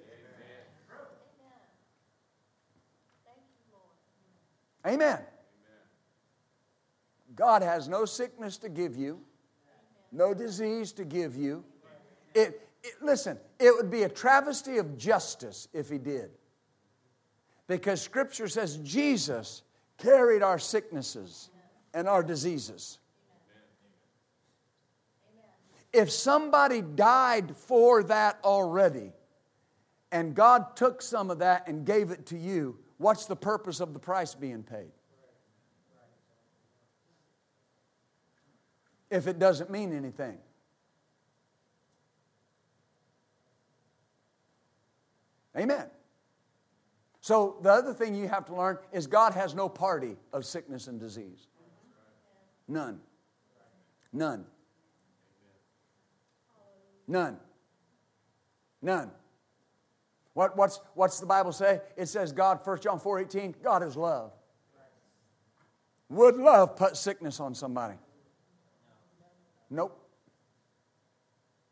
[4.87, 5.19] Amen.
[7.35, 9.19] God has no sickness to give you,
[10.11, 11.63] no disease to give you.
[12.33, 16.31] It, it, listen, it would be a travesty of justice if He did.
[17.67, 19.63] Because Scripture says Jesus
[19.97, 21.49] carried our sicknesses
[21.93, 22.99] and our diseases.
[25.93, 29.11] If somebody died for that already,
[30.11, 33.93] and God took some of that and gave it to you, what's the purpose of
[33.93, 34.91] the price being paid?
[39.11, 40.37] If it doesn't mean anything.
[45.55, 45.85] Amen.
[47.19, 50.87] So, the other thing you have to learn is God has no party of sickness
[50.87, 51.47] and disease.
[52.67, 52.99] None.
[54.13, 54.45] None.
[57.05, 57.37] None.
[58.81, 59.11] None.
[60.33, 61.81] What, what's, what's the Bible say?
[61.97, 64.31] It says God, 1 John 4 18, God is love.
[66.09, 67.95] Would love put sickness on somebody?
[69.71, 69.97] Nope.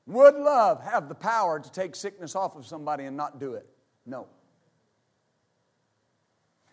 [0.08, 3.68] Would love have the power to take sickness off of somebody and not do it?
[4.08, 4.26] No.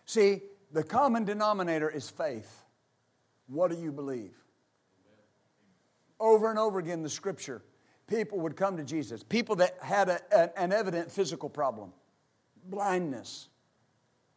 [0.05, 2.63] See, the common denominator is faith.
[3.47, 4.33] What do you believe?
[6.19, 7.61] Over and over again, the scripture,
[8.07, 9.21] people would come to Jesus.
[9.21, 11.91] People that had a, an evident physical problem,
[12.65, 13.49] blindness,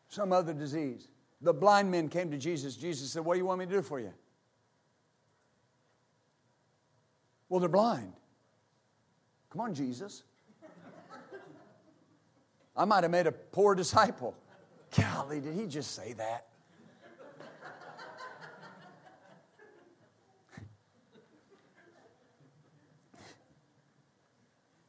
[0.08, 1.08] some other disease.
[1.40, 2.76] The blind men came to Jesus.
[2.76, 4.12] Jesus said, What do you want me to do for you?
[7.50, 8.14] Well, they're blind.
[9.50, 10.22] Come on, Jesus.
[12.76, 14.34] I might have made a poor disciple.
[14.96, 16.46] Golly, did he just say that?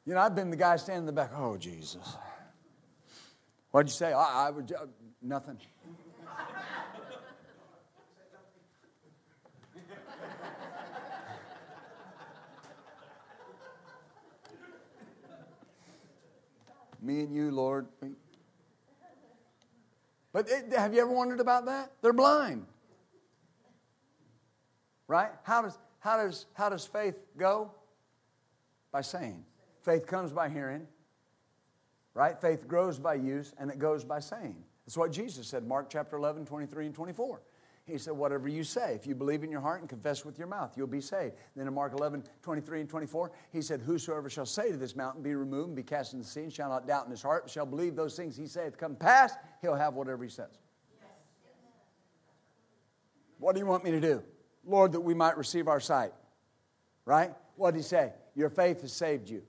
[0.06, 1.32] You know, I've been the guy standing in the back.
[1.36, 2.18] Oh, Jesus.
[3.72, 4.14] What'd you say?
[4.14, 4.86] I, I would, uh,
[5.22, 5.58] nothing.
[17.02, 17.88] Me and you, Lord.
[20.34, 21.92] But it, have you ever wondered about that?
[22.02, 22.66] They're blind.
[25.08, 25.32] Right?
[25.44, 27.72] How does, how does, how does faith go?
[28.92, 29.44] By saying.
[29.82, 30.88] Faith comes by hearing.
[32.14, 32.40] Right?
[32.40, 34.56] Faith grows by use, and it goes by saying.
[34.86, 37.42] That's what Jesus said, Mark chapter 11, 23 and 24.
[37.86, 40.48] He said, Whatever you say, if you believe in your heart and confess with your
[40.48, 41.36] mouth, you'll be saved.
[41.56, 45.24] Then in Mark 11, 23 and 24, he said, Whosoever shall say to this mountain,
[45.24, 47.44] Be removed and be cast into the sea, and shall not doubt in his heart,
[47.46, 50.60] but shall believe those things he saith come pass, he'll have whatever he says.
[53.40, 54.22] What do you want me to do?
[54.64, 56.14] Lord, that we might receive our sight.
[57.06, 57.34] Right?
[57.56, 58.14] What did he say?
[58.36, 59.42] Your faith has saved you.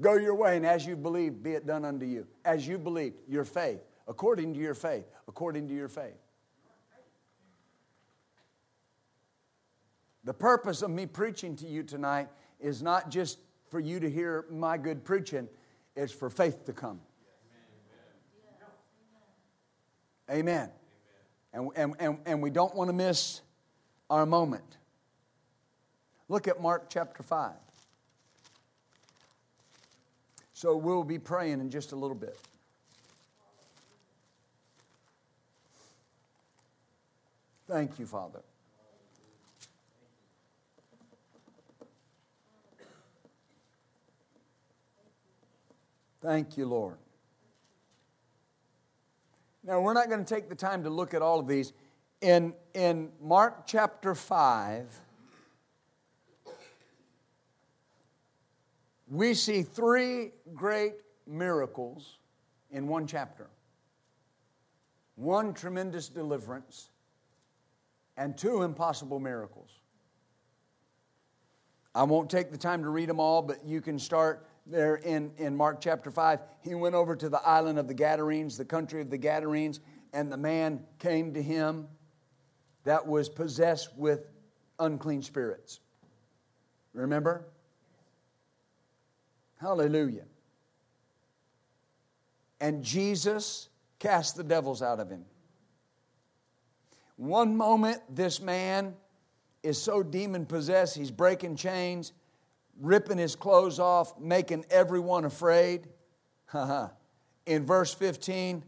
[0.00, 2.26] Go your way, and as you believe, be it done unto you.
[2.44, 6.20] As you believe, your faith, according to your faith, according to your faith.
[10.24, 12.28] The purpose of me preaching to you tonight
[12.60, 13.38] is not just
[13.70, 15.48] for you to hear my good preaching,
[15.96, 17.00] it's for faith to come.
[20.30, 20.70] Amen.
[21.52, 23.42] And, and, and, and we don't want to miss
[24.08, 24.76] our moment.
[26.28, 27.52] Look at Mark chapter 5.
[30.54, 32.38] So we'll be praying in just a little bit.
[37.68, 38.40] Thank you, Father.
[46.20, 46.96] Thank you, Lord.
[49.64, 51.72] Now, we're not going to take the time to look at all of these.
[52.20, 55.00] In, in Mark chapter 5,
[59.08, 60.94] we see three great
[61.26, 62.18] miracles
[62.70, 63.48] in one chapter
[65.16, 66.88] one tremendous deliverance,
[68.16, 69.80] and two impossible miracles.
[71.94, 75.32] I won't take the time to read them all, but you can start there in,
[75.36, 76.40] in Mark chapter 5.
[76.62, 79.80] He went over to the island of the Gadarenes, the country of the Gadarenes,
[80.12, 81.88] and the man came to him
[82.84, 84.26] that was possessed with
[84.78, 85.80] unclean spirits.
[86.94, 87.44] Remember?
[89.60, 90.24] Hallelujah.
[92.60, 95.24] And Jesus cast the devils out of him.
[97.22, 98.96] One moment, this man
[99.62, 102.12] is so demon possessed, he's breaking chains,
[102.80, 105.86] ripping his clothes off, making everyone afraid.
[107.46, 108.64] In verse 15,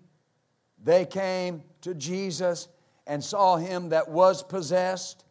[0.84, 2.68] they came to Jesus
[3.08, 5.24] and saw him that was possessed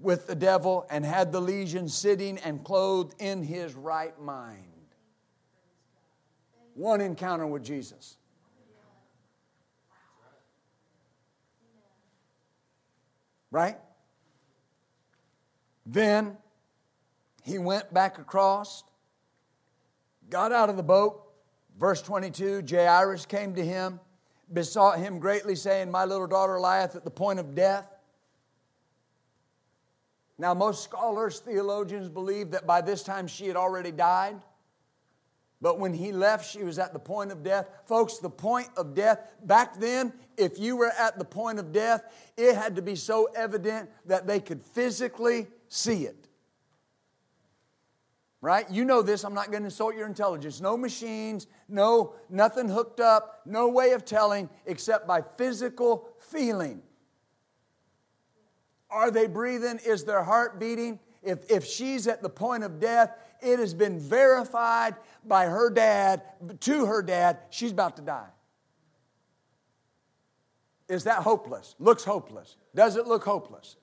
[0.00, 4.96] with the devil and had the legion sitting and clothed in his right mind.
[6.74, 8.17] One encounter with Jesus.
[13.50, 13.78] Right?
[15.86, 16.36] Then
[17.42, 18.84] he went back across,
[20.28, 21.24] got out of the boat.
[21.78, 24.00] Verse 22 Jairus came to him,
[24.52, 27.88] besought him greatly, saying, My little daughter lieth at the point of death.
[30.38, 34.36] Now, most scholars, theologians believe that by this time she had already died.
[35.60, 37.68] But when he left, she was at the point of death.
[37.86, 42.04] Folks, the point of death, back then, if you were at the point of death,
[42.36, 46.28] it had to be so evident that they could physically see it.
[48.40, 48.70] Right?
[48.70, 50.60] You know this, I'm not going to insult your intelligence.
[50.60, 56.82] No machines, no nothing hooked up, no way of telling except by physical feeling.
[58.90, 59.80] Are they breathing?
[59.84, 61.00] Is their heart beating?
[61.28, 63.12] If, if she's at the point of death,
[63.42, 66.22] it has been verified by her dad,
[66.60, 68.30] to her dad, she's about to die.
[70.88, 71.74] Is that hopeless?
[71.78, 72.56] Looks hopeless.
[72.74, 73.76] Does it look hopeless?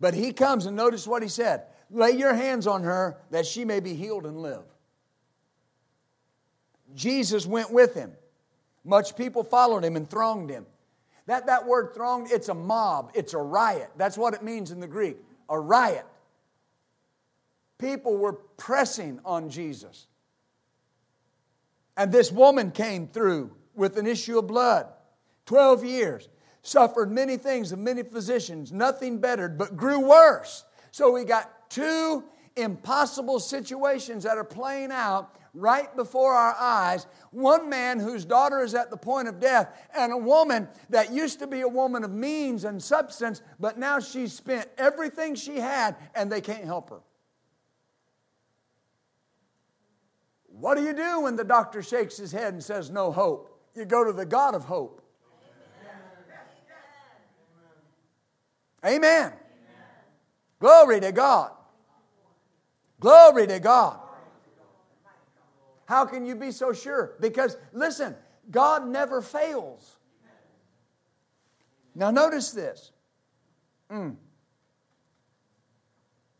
[0.00, 3.64] But he comes and notice what he said lay your hands on her that she
[3.64, 4.64] may be healed and live.
[6.92, 8.12] Jesus went with him.
[8.84, 10.66] Much people followed him and thronged him.
[11.26, 13.90] That, that word thronged, it's a mob, it's a riot.
[13.96, 15.18] That's what it means in the Greek
[15.48, 16.06] a riot
[17.78, 20.06] people were pressing on Jesus.
[21.96, 24.86] And this woman came through with an issue of blood,
[25.46, 26.28] 12 years,
[26.62, 30.64] suffered many things of many physicians, nothing bettered, but grew worse.
[30.90, 32.24] So we got two
[32.56, 37.06] impossible situations that are playing out right before our eyes.
[37.30, 41.38] One man whose daughter is at the point of death, and a woman that used
[41.40, 45.96] to be a woman of means and substance, but now she's spent everything she had
[46.14, 47.00] and they can't help her.
[50.64, 53.54] What do you do when the doctor shakes his head and says no hope?
[53.74, 55.02] You go to the God of hope.
[58.82, 58.96] Amen.
[59.26, 59.32] Amen.
[60.60, 61.50] Glory to God.
[62.98, 63.98] Glory to God.
[65.84, 67.12] How can you be so sure?
[67.20, 68.16] Because, listen,
[68.50, 69.96] God never fails.
[71.94, 72.90] Now, notice this.
[73.90, 74.16] Mm.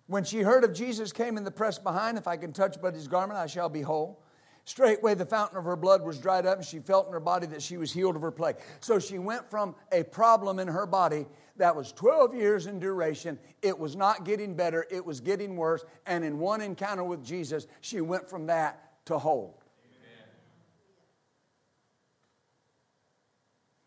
[0.07, 2.95] When she heard of Jesus came in the press behind, if I can touch but
[2.95, 4.23] his garment, I shall be whole.
[4.67, 7.47] Straightway the fountain of her blood was dried up, and she felt in her body
[7.49, 8.57] that she was healed of her plague.
[8.81, 11.27] So she went from a problem in her body
[11.57, 13.39] that was 12 years in duration.
[13.61, 15.85] It was not getting better, it was getting worse.
[16.07, 19.63] And in one encounter with Jesus, she went from that to whole.
[19.85, 20.29] Amen.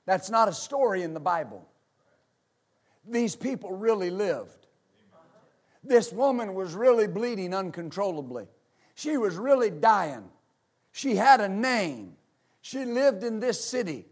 [0.06, 1.68] That's not a story in the Bible.
[3.08, 4.67] These people really lived.
[5.84, 8.48] This woman was really bleeding uncontrollably.
[8.96, 10.30] She was really dying.
[10.92, 12.14] She had a name.
[12.62, 14.06] She lived in this city.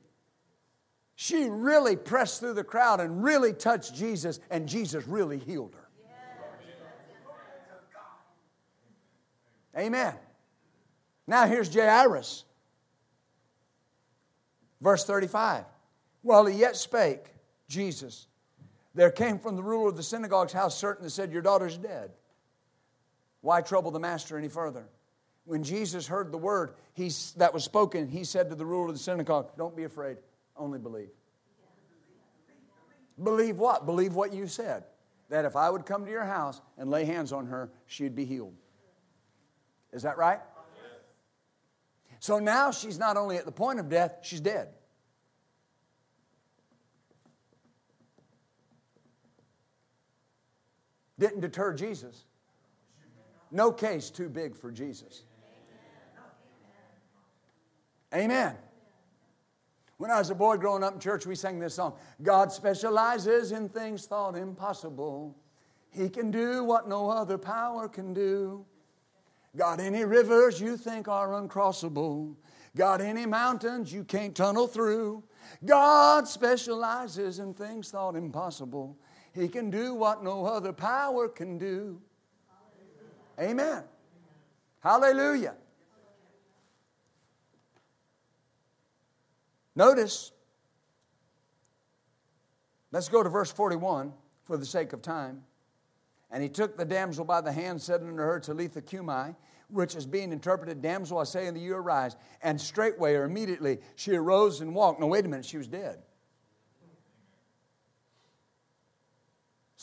[1.16, 5.86] She really pressed through the crowd and really touched Jesus, and Jesus really healed her.
[9.78, 10.13] Amen.
[11.28, 12.45] Now here's Jairus.
[14.80, 15.66] Verse 35.
[16.22, 17.26] While he yet spake,
[17.68, 18.28] Jesus
[18.95, 22.11] there came from the ruler of the synagogue's house certain that said, Your daughter's dead.
[23.41, 24.87] Why trouble the master any further?
[25.43, 28.93] When Jesus heard the word he, that was spoken, he said to the ruler of
[28.93, 30.17] the synagogue, Don't be afraid,
[30.57, 31.09] only believe.
[33.21, 33.85] Believe what?
[33.85, 34.85] Believe what you said.
[35.29, 38.25] That if I would come to your house and lay hands on her, she'd be
[38.25, 38.53] healed.
[39.91, 40.39] Is that right?
[42.19, 44.69] So now she's not only at the point of death, she's dead.
[51.18, 52.26] Didn't deter Jesus.
[53.51, 55.24] No case too big for Jesus.
[58.13, 58.55] Amen.
[59.97, 63.51] When I was a boy growing up in church, we sang this song God specializes
[63.51, 65.36] in things thought impossible.
[65.89, 68.66] He can do what no other power can do.
[69.55, 72.36] Got any rivers you think are uncrossable?
[72.76, 75.24] Got any mountains you can't tunnel through?
[75.63, 78.97] God specializes in things thought impossible.
[79.36, 82.01] He can do what no other power can do.
[83.38, 83.83] Amen.
[84.79, 85.55] Hallelujah.
[89.75, 90.31] Notice,
[92.93, 94.13] let's go to verse 41
[94.45, 95.43] for the sake of time.
[96.31, 99.36] And he took the damsel by the hand, said unto her, Talitha cumi,
[99.67, 102.15] which is being interpreted, Damsel, I say unto you, arise.
[102.41, 105.01] And straightway or immediately she arose and walked.
[105.01, 106.05] No, wait a minute, she was dead.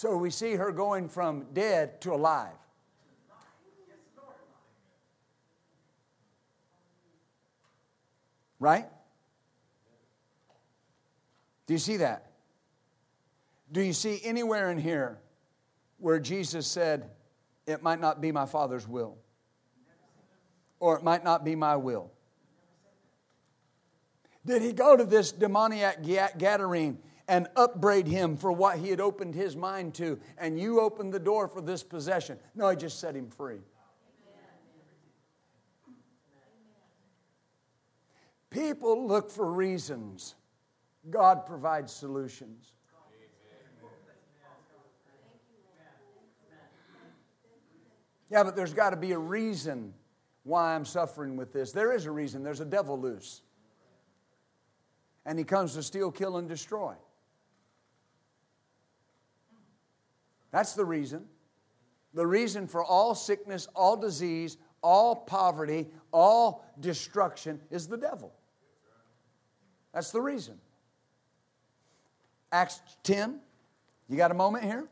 [0.02, 2.56] So we see her going from dead to alive.
[8.58, 8.88] Right?
[11.68, 12.32] Do you see that?
[13.70, 15.20] Do you see anywhere in here
[15.98, 17.08] where Jesus said,
[17.68, 19.18] It might not be my Father's will?
[20.80, 22.10] Or it might not be my will?
[24.44, 26.96] Did he go to this demoniac Gadarene
[27.32, 31.18] and upbraid him for what he had opened his mind to, and you opened the
[31.18, 32.38] door for this possession?
[32.54, 33.60] No, he just set him free.
[38.50, 40.34] People look for reasons.
[41.08, 42.74] God provides solutions.
[48.28, 49.94] Yeah, but there's got to be a reason
[50.42, 51.72] why I'm suffering with this.
[51.72, 52.42] There is a reason.
[52.42, 53.40] There's a devil loose.
[55.24, 56.94] And he comes to steal, kill, and destroy.
[60.52, 61.24] That's the reason.
[62.14, 68.32] The reason for all sickness, all disease, all poverty, all destruction is the devil.
[69.94, 70.58] That's the reason.
[72.50, 73.40] Acts 10.
[74.08, 74.86] You got a moment here?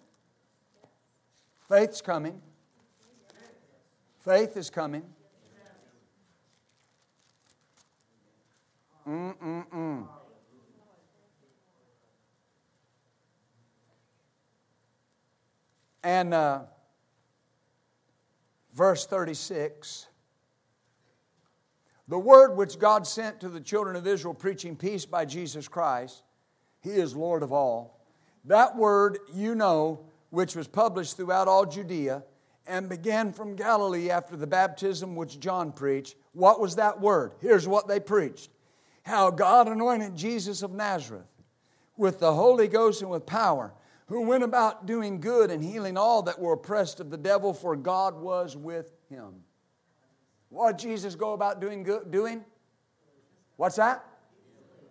[1.69, 2.41] Faith's coming.
[4.21, 5.03] Faith is coming.
[9.07, 10.07] Mm-mm-mm.
[16.03, 16.63] And uh,
[18.75, 20.07] verse 36
[22.11, 26.25] the word which God sent to the children of Israel, preaching peace by Jesus Christ,
[26.81, 28.05] He is Lord of all.
[28.47, 32.25] That word you know, which was published throughout all Judea
[32.67, 36.17] and began from Galilee after the baptism which John preached.
[36.33, 37.35] What was that word?
[37.41, 38.51] Here's what they preached
[39.05, 41.31] how God anointed Jesus of Nazareth
[41.97, 43.73] with the Holy Ghost and with power,
[44.11, 47.77] who went about doing good and healing all that were oppressed of the devil, for
[47.77, 49.35] God was with him.
[50.49, 52.45] What did Jesus go about doing good, doing?
[53.57, 54.05] What's that?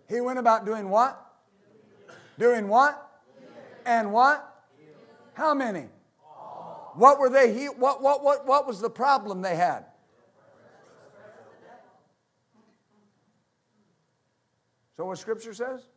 [0.08, 1.22] He went about doing what?
[2.38, 3.10] Doing what?
[3.84, 4.64] And what?
[5.34, 5.88] How many?
[6.94, 9.84] What were they he, what, what, what, what was the problem they had?
[14.96, 15.89] So what scripture says?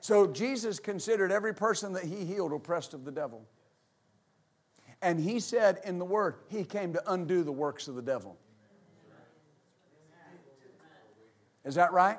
[0.00, 3.46] So Jesus considered every person that he healed oppressed of the devil.
[5.02, 8.36] And he said in the word, he came to undo the works of the devil.
[11.64, 12.18] Is that right?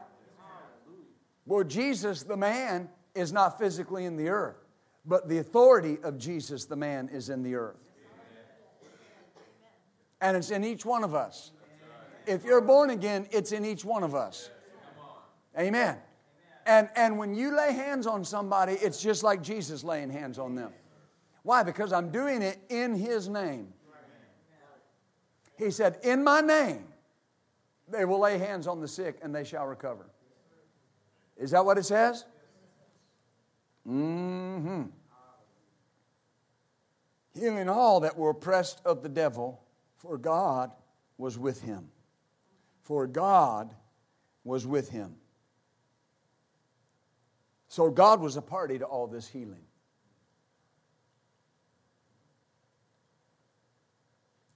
[1.45, 4.57] Well, Jesus, the man, is not physically in the earth,
[5.05, 7.79] but the authority of Jesus, the man, is in the earth.
[10.21, 11.51] And it's in each one of us.
[12.27, 14.51] If you're born again, it's in each one of us.
[15.57, 15.97] Amen.
[16.65, 20.55] And, and when you lay hands on somebody, it's just like Jesus laying hands on
[20.55, 20.71] them.
[21.43, 21.63] Why?
[21.63, 23.73] Because I'm doing it in His name.
[25.57, 26.85] He said, In my name,
[27.87, 30.05] they will lay hands on the sick and they shall recover.
[31.37, 32.25] Is that what it says?
[33.87, 34.83] Mm hmm.
[37.39, 39.61] Healing all that were oppressed of the devil,
[39.95, 40.71] for God
[41.17, 41.89] was with him.
[42.81, 43.73] For God
[44.43, 45.15] was with him.
[47.69, 49.63] So God was a party to all this healing.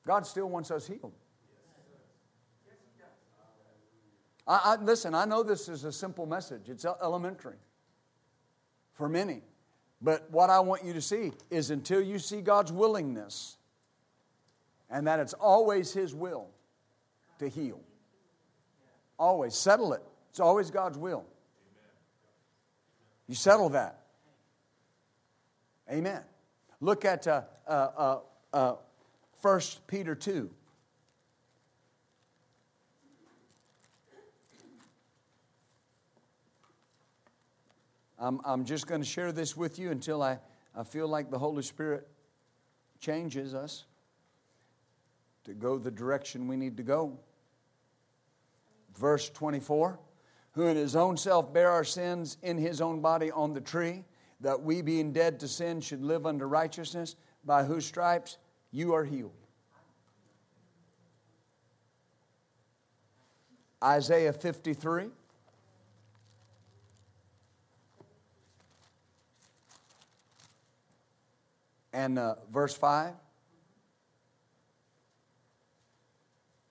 [0.06, 1.14] God still wants us healed.
[4.46, 7.56] I, I, listen, I know this is a simple message, it's elementary
[8.94, 9.42] for many.
[10.02, 13.56] But what I want you to see is until you see God's willingness
[14.90, 16.50] and that it's always His will
[17.40, 17.80] to heal.
[19.18, 19.56] Always.
[19.56, 20.02] Settle it.
[20.30, 21.26] It's always God's will.
[23.28, 24.00] You settle that.
[25.92, 26.22] Amen.
[26.82, 28.20] Look at uh, uh, uh,
[28.54, 28.76] uh,
[29.42, 30.50] 1 Peter 2.
[38.20, 40.40] I'm, I'm just going to share this with you until I,
[40.74, 42.08] I feel like the Holy Spirit
[43.02, 43.84] changes us
[45.44, 47.20] to go the direction we need to go.
[48.98, 50.00] Verse 24
[50.54, 54.04] Who in his own self bare our sins in his own body on the tree,
[54.42, 58.38] that we being dead to sin should live unto righteousness, by whose stripes
[58.72, 59.32] you are healed.
[63.84, 65.10] Isaiah 53.
[71.92, 73.14] And uh, verse 5.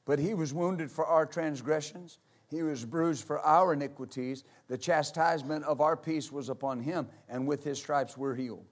[0.05, 2.19] But he was wounded for our transgressions,
[2.53, 4.45] he was bruised for our iniquities.
[4.69, 8.67] The chastisement of our peace was upon him, and with his stripes we're healed.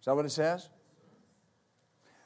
[0.00, 0.68] Is that what it says?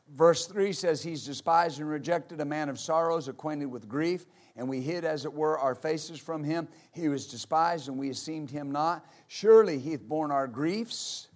[0.08, 4.24] Verse 3 says, He's despised and rejected, a man of sorrows, acquainted with grief,
[4.56, 6.68] and we hid, as it were, our faces from him.
[6.92, 9.04] He was despised, and we esteemed him not.
[9.26, 11.28] Surely he hath borne our griefs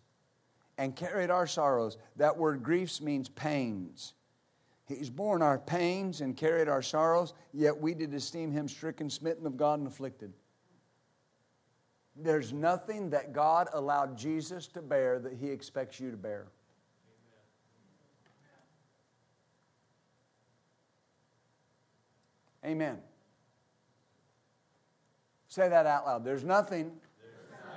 [0.79, 1.99] and carried our sorrows.
[2.17, 4.15] That word griefs means pains.
[4.91, 9.47] He's borne our pains and carried our sorrows, yet we did esteem him stricken, smitten
[9.47, 10.33] of God, and afflicted.
[12.17, 16.49] There's nothing that God allowed Jesus to bear that he expects you to bear.
[22.65, 22.99] Amen.
[25.49, 26.25] Say that out loud.
[26.25, 26.93] There's nothing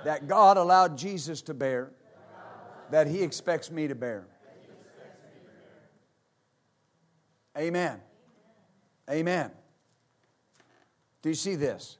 [0.04, 1.90] that God allowed Jesus to bear
[2.90, 4.26] that he expects me to bear.
[7.56, 8.00] Amen.
[9.10, 9.50] Amen.
[11.22, 11.98] Do you see this?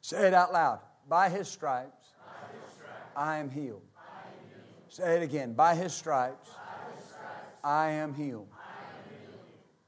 [0.00, 0.80] Say it out loud.
[1.08, 3.82] By his stripes, By his stripes I, am healed.
[3.96, 4.64] I am healed.
[4.88, 5.52] Say it again.
[5.52, 7.98] By his stripes, By his stripes I, am.
[7.98, 8.48] I am healed.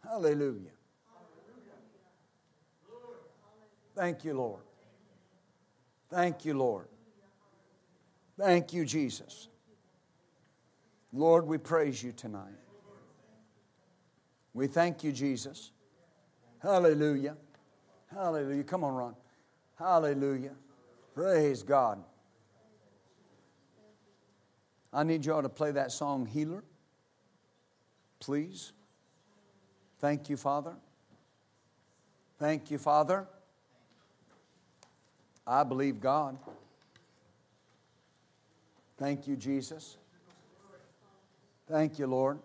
[0.02, 0.70] Hallelujah.
[3.94, 4.62] Thank you, Lord.
[6.10, 6.88] Thank you, Lord.
[8.36, 9.48] Thank you, Jesus.
[11.12, 12.63] Lord, we praise you tonight.
[14.54, 15.72] We thank you, Jesus.
[16.62, 17.36] Hallelujah.
[18.12, 18.62] Hallelujah.
[18.62, 19.16] Come on, Ron.
[19.78, 20.52] Hallelujah.
[21.14, 22.02] Praise God.
[24.92, 26.62] I need y'all to play that song, Healer.
[28.20, 28.72] Please.
[29.98, 30.74] Thank you, Father.
[32.38, 33.26] Thank you, Father.
[35.46, 36.38] I believe God.
[38.96, 39.96] Thank you, Jesus.
[41.68, 42.38] Thank you, Lord.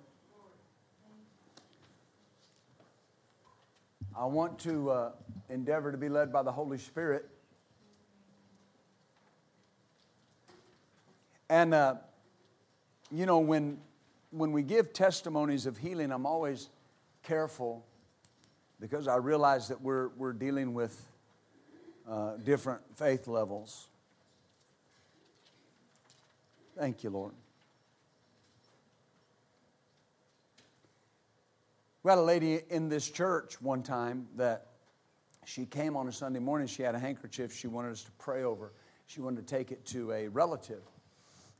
[4.19, 5.11] I want to uh,
[5.47, 7.25] endeavor to be led by the Holy Spirit.
[11.49, 11.95] And, uh,
[13.09, 13.77] you know, when,
[14.31, 16.67] when we give testimonies of healing, I'm always
[17.23, 17.85] careful
[18.81, 21.07] because I realize that we're, we're dealing with
[22.05, 23.87] uh, different faith levels.
[26.77, 27.31] Thank you, Lord.
[32.09, 34.65] We had a lady in this church one time that
[35.45, 36.65] she came on a Sunday morning.
[36.65, 38.73] She had a handkerchief she wanted us to pray over.
[39.05, 40.81] She wanted to take it to a relative.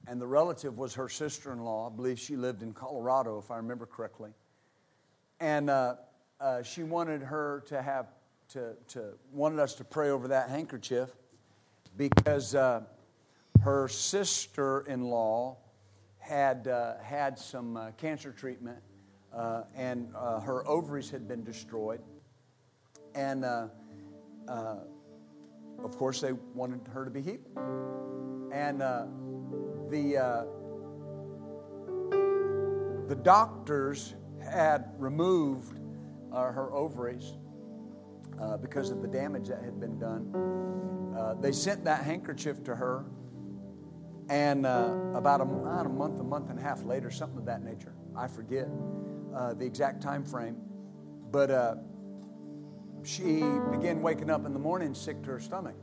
[0.08, 1.88] And the relative was her sister in law.
[1.88, 4.32] I believe she lived in Colorado, if I remember correctly.
[5.40, 5.98] And uh,
[6.42, 8.08] uh, she wanted her to have,
[8.54, 11.10] to, to, wanted us to pray over that handkerchief
[11.96, 12.82] because uh,
[13.62, 15.58] her sister in law
[16.18, 18.80] had uh, had some uh, cancer treatment
[19.34, 22.02] uh, and uh, her ovaries had been destroyed.
[23.16, 23.68] And uh,
[24.48, 24.76] uh
[25.84, 27.40] of course, they wanted her to be healed.
[28.52, 29.06] And uh,
[29.90, 30.46] the,
[33.08, 35.80] the doctors had removed
[36.34, 37.38] her ovaries
[38.62, 41.38] because of the damage that had been done.
[41.40, 43.06] they sent that handkerchief to her,
[44.30, 47.94] and about a, a month, a month and a half later, something of that nature,
[48.16, 48.68] I forget
[49.36, 50.58] uh, the exact time frame,
[51.32, 51.76] but uh,
[53.04, 55.76] she began waking up in the morning sick to her stomach.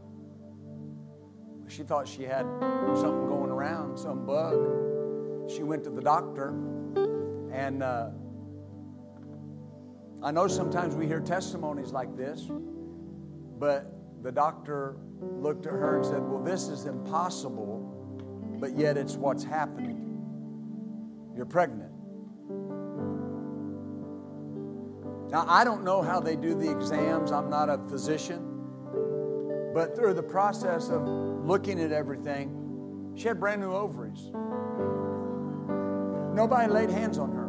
[1.68, 2.46] She thought she had
[2.94, 5.50] something going around, some bug.
[5.50, 6.50] She went to the doctor,
[7.52, 8.10] and uh,
[10.22, 12.48] I know sometimes we hear testimonies like this,
[13.58, 13.92] but
[14.22, 17.85] the doctor looked at her and said, Well, this is impossible,
[18.58, 20.02] but yet it's what's happening.
[21.36, 21.92] You're pregnant.
[25.30, 28.52] Now, I don't know how they do the exams, I'm not a physician.
[29.74, 34.30] But through the process of looking at everything, she had brand new ovaries.
[36.34, 37.46] Nobody laid hands on her.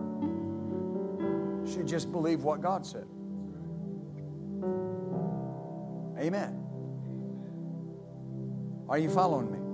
[1.68, 3.05] She just believed what God said.
[6.20, 6.64] Amen.
[8.89, 9.66] Are you following me?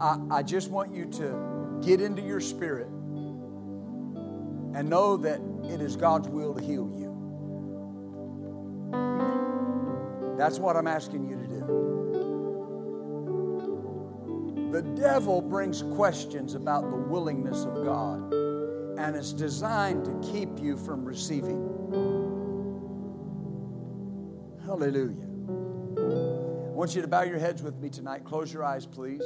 [0.00, 2.88] I, I just want you to get into your spirit
[4.74, 7.08] and know that it is God's will to heal you.
[10.36, 11.58] That's what I'm asking you to do.
[14.70, 18.32] The devil brings questions about the willingness of God,
[18.98, 21.64] and it's designed to keep you from receiving.
[24.64, 25.26] Hallelujah.
[25.98, 28.22] I want you to bow your heads with me tonight.
[28.24, 29.24] Close your eyes, please.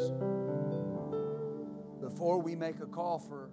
[2.22, 3.50] Before we make a call for